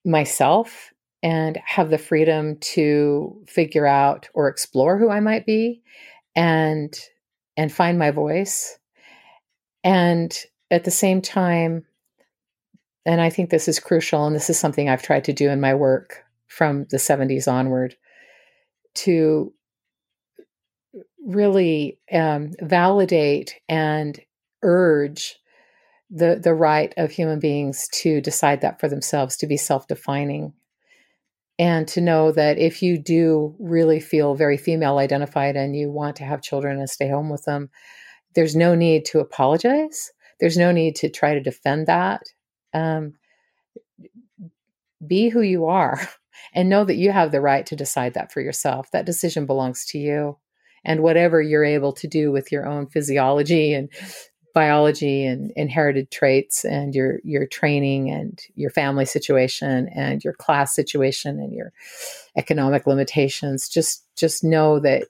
myself 0.05 0.93
and 1.23 1.59
have 1.65 1.91
the 1.91 1.99
freedom 1.99 2.57
to 2.61 3.43
figure 3.47 3.87
out 3.87 4.29
or 4.35 4.49
explore 4.49 4.99
who 4.99 5.11
I 5.11 5.21
might 5.21 5.47
be 5.47 5.83
and 6.37 6.95
and 7.57 7.73
find 7.73 7.99
my 7.99 8.11
voice. 8.11 8.79
And 9.83 10.37
at 10.71 10.85
the 10.85 10.91
same 10.91 11.23
time 11.23 11.87
and 13.07 13.21
I 13.21 13.31
think 13.31 13.51
this 13.51 13.69
is 13.69 13.79
crucial 13.79 14.27
and 14.27 14.35
this 14.35 14.49
is 14.49 14.59
something 14.59 14.89
I've 14.89 15.03
tried 15.03 15.25
to 15.25 15.33
do 15.33 15.51
in 15.51 15.61
my 15.61 15.75
work 15.75 16.25
from 16.47 16.87
the 16.91 16.97
70s 16.97 17.51
onward 17.51 17.97
to 18.95 19.53
really 21.27 21.99
um, 22.13 22.53
validate 22.61 23.61
and 23.69 24.19
urge 24.63 25.37
the 26.11 26.39
the 26.43 26.55
right 26.55 26.93
of 26.97 27.11
human 27.11 27.41
beings 27.41 27.89
to 27.93 28.21
decide 28.21 28.61
that 28.61 28.81
for 28.81 28.89
themselves 28.89 29.37
to 29.37 29.47
be 29.47 29.57
self-defining 29.57 30.53
and 31.59 31.87
to 31.89 32.01
know 32.01 32.33
that 32.33 32.59
if 32.59 32.83
you 32.83 32.99
do 32.99 33.55
really 33.59 34.01
feel 34.01 34.35
very 34.35 34.57
female 34.57 34.99
identified 34.99 35.57
and 35.57 35.77
you 35.77 35.91
want 35.91 36.17
to 36.17 36.25
have 36.25 36.43
children 36.43 36.79
and 36.79 36.91
stay 36.91 37.09
home 37.09 37.31
with 37.31 37.45
them 37.45 37.71
there's 38.35 38.55
no 38.55 38.75
need 38.75 39.05
to 39.05 39.21
apologize 39.21 40.13
there's 40.41 40.59
no 40.59 40.73
need 40.73 40.95
to 40.97 41.09
try 41.09 41.35
to 41.35 41.41
defend 41.41 41.87
that 41.87 42.23
um, 42.75 43.15
be 45.07 45.29
who 45.29 45.41
you 45.41 45.67
are 45.67 46.01
and 46.55 46.69
know 46.69 46.85
that 46.85 46.97
you 46.97 47.13
have 47.13 47.33
the 47.33 47.41
right 47.41 47.67
to 47.67 47.77
decide 47.77 48.15
that 48.15 48.33
for 48.33 48.41
yourself. 48.41 48.91
That 48.93 49.07
decision 49.07 49.47
belongs 49.47 49.85
to 49.87 49.99
you. 49.99 50.39
And 50.85 51.03
whatever 51.03 51.41
you're 51.41 51.65
able 51.65 51.93
to 51.95 52.07
do 52.07 52.31
with 52.31 52.53
your 52.53 52.67
own 52.67 52.89
physiology 52.89 53.73
and 53.73 53.89
biology 54.55 55.27
and 55.27 55.51
inherited 55.57 56.11
traits 56.11 56.65
and 56.65 56.95
your 56.95 57.19
your 57.25 57.47
training 57.47 58.09
and 58.11 58.41
your 58.55 58.71
family 58.71 59.05
situation 59.05 59.89
and 59.95 60.23
your 60.23 60.33
class 60.33 60.75
situation 60.75 61.41
and 61.41 61.53
your 61.53 61.73
economic 62.37 62.87
limitations 62.87 63.69
just 63.69 64.05
just 64.17 64.45
know 64.45 64.79
that 64.79 65.09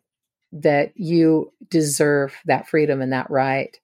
that 0.51 0.93
you 0.97 1.53
deserve 1.69 2.35
that 2.47 2.67
freedom 2.67 3.03
and 3.03 3.13
that 3.13 3.31
right 3.31 3.79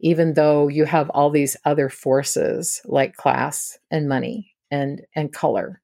even 0.00 0.34
though 0.34 0.68
you 0.68 0.84
have 0.84 1.10
all 1.10 1.30
these 1.30 1.56
other 1.64 1.88
forces 1.88 2.80
like 2.86 3.16
class 3.16 3.78
and 3.90 4.08
money 4.08 4.54
and 4.70 5.02
and 5.14 5.32
color 5.32 5.80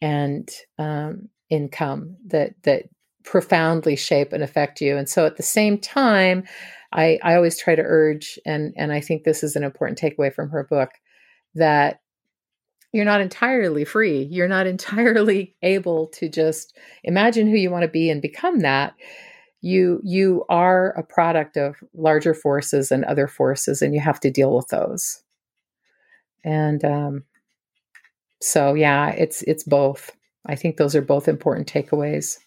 and 0.00 0.50
um, 0.78 1.28
income 1.48 2.16
that 2.26 2.54
that 2.64 2.84
profoundly 3.24 3.96
shape 3.96 4.32
and 4.32 4.42
affect 4.42 4.80
you. 4.80 4.96
And 4.96 5.08
so 5.08 5.26
at 5.26 5.36
the 5.36 5.42
same 5.42 5.78
time, 5.78 6.44
I, 6.92 7.18
I 7.22 7.34
always 7.34 7.58
try 7.58 7.74
to 7.74 7.82
urge, 7.82 8.38
and 8.44 8.72
and 8.76 8.92
I 8.92 9.00
think 9.00 9.24
this 9.24 9.42
is 9.42 9.56
an 9.56 9.64
important 9.64 9.98
takeaway 9.98 10.32
from 10.32 10.50
her 10.50 10.64
book, 10.64 10.90
that 11.54 12.00
you're 12.92 13.06
not 13.06 13.22
entirely 13.22 13.84
free. 13.84 14.28
You're 14.30 14.48
not 14.48 14.66
entirely 14.76 15.56
able 15.62 16.08
to 16.08 16.28
just 16.28 16.76
imagine 17.04 17.48
who 17.48 17.56
you 17.56 17.70
want 17.70 17.82
to 17.82 17.88
be 17.88 18.10
and 18.10 18.20
become 18.20 18.60
that. 18.60 18.94
You 19.62 20.00
you 20.04 20.44
are 20.48 20.90
a 20.90 21.02
product 21.02 21.56
of 21.56 21.76
larger 21.94 22.34
forces 22.34 22.90
and 22.90 23.04
other 23.04 23.28
forces, 23.28 23.80
and 23.80 23.94
you 23.94 24.00
have 24.00 24.20
to 24.20 24.30
deal 24.30 24.54
with 24.54 24.68
those. 24.68 25.22
And 26.44 26.84
um, 26.84 27.24
so 28.40 28.74
yeah, 28.74 29.10
it's 29.10 29.42
it's 29.42 29.64
both. 29.64 30.10
I 30.44 30.56
think 30.56 30.76
those 30.76 30.96
are 30.96 31.02
both 31.02 31.28
important 31.28 31.72
takeaways. 31.72 32.38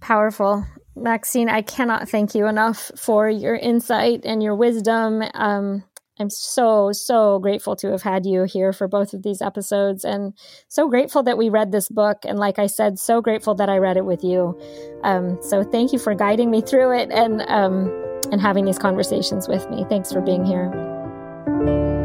Powerful. 0.00 0.66
Maxine, 0.96 1.48
I 1.48 1.62
cannot 1.62 2.08
thank 2.08 2.34
you 2.34 2.46
enough 2.46 2.90
for 2.96 3.28
your 3.28 3.54
insight 3.54 4.22
and 4.24 4.42
your 4.42 4.54
wisdom. 4.54 5.22
Um, 5.34 5.84
I'm 6.20 6.30
so, 6.30 6.90
so 6.92 7.38
grateful 7.38 7.76
to 7.76 7.90
have 7.92 8.02
had 8.02 8.26
you 8.26 8.42
here 8.44 8.72
for 8.72 8.88
both 8.88 9.14
of 9.14 9.22
these 9.22 9.40
episodes 9.40 10.04
and 10.04 10.34
so 10.66 10.88
grateful 10.88 11.22
that 11.22 11.38
we 11.38 11.48
read 11.48 11.70
this 11.70 11.88
book. 11.88 12.18
And 12.24 12.38
like 12.38 12.58
I 12.58 12.66
said, 12.66 12.98
so 12.98 13.20
grateful 13.20 13.54
that 13.56 13.68
I 13.68 13.78
read 13.78 13.96
it 13.96 14.04
with 14.04 14.24
you. 14.24 14.58
Um, 15.04 15.38
so 15.40 15.62
thank 15.62 15.92
you 15.92 15.98
for 15.98 16.14
guiding 16.14 16.50
me 16.50 16.60
through 16.60 16.98
it 16.98 17.10
and, 17.12 17.42
um, 17.42 17.88
and 18.32 18.40
having 18.40 18.64
these 18.64 18.78
conversations 18.78 19.46
with 19.46 19.68
me. 19.70 19.86
Thanks 19.88 20.12
for 20.12 20.20
being 20.20 20.44
here. 20.44 21.97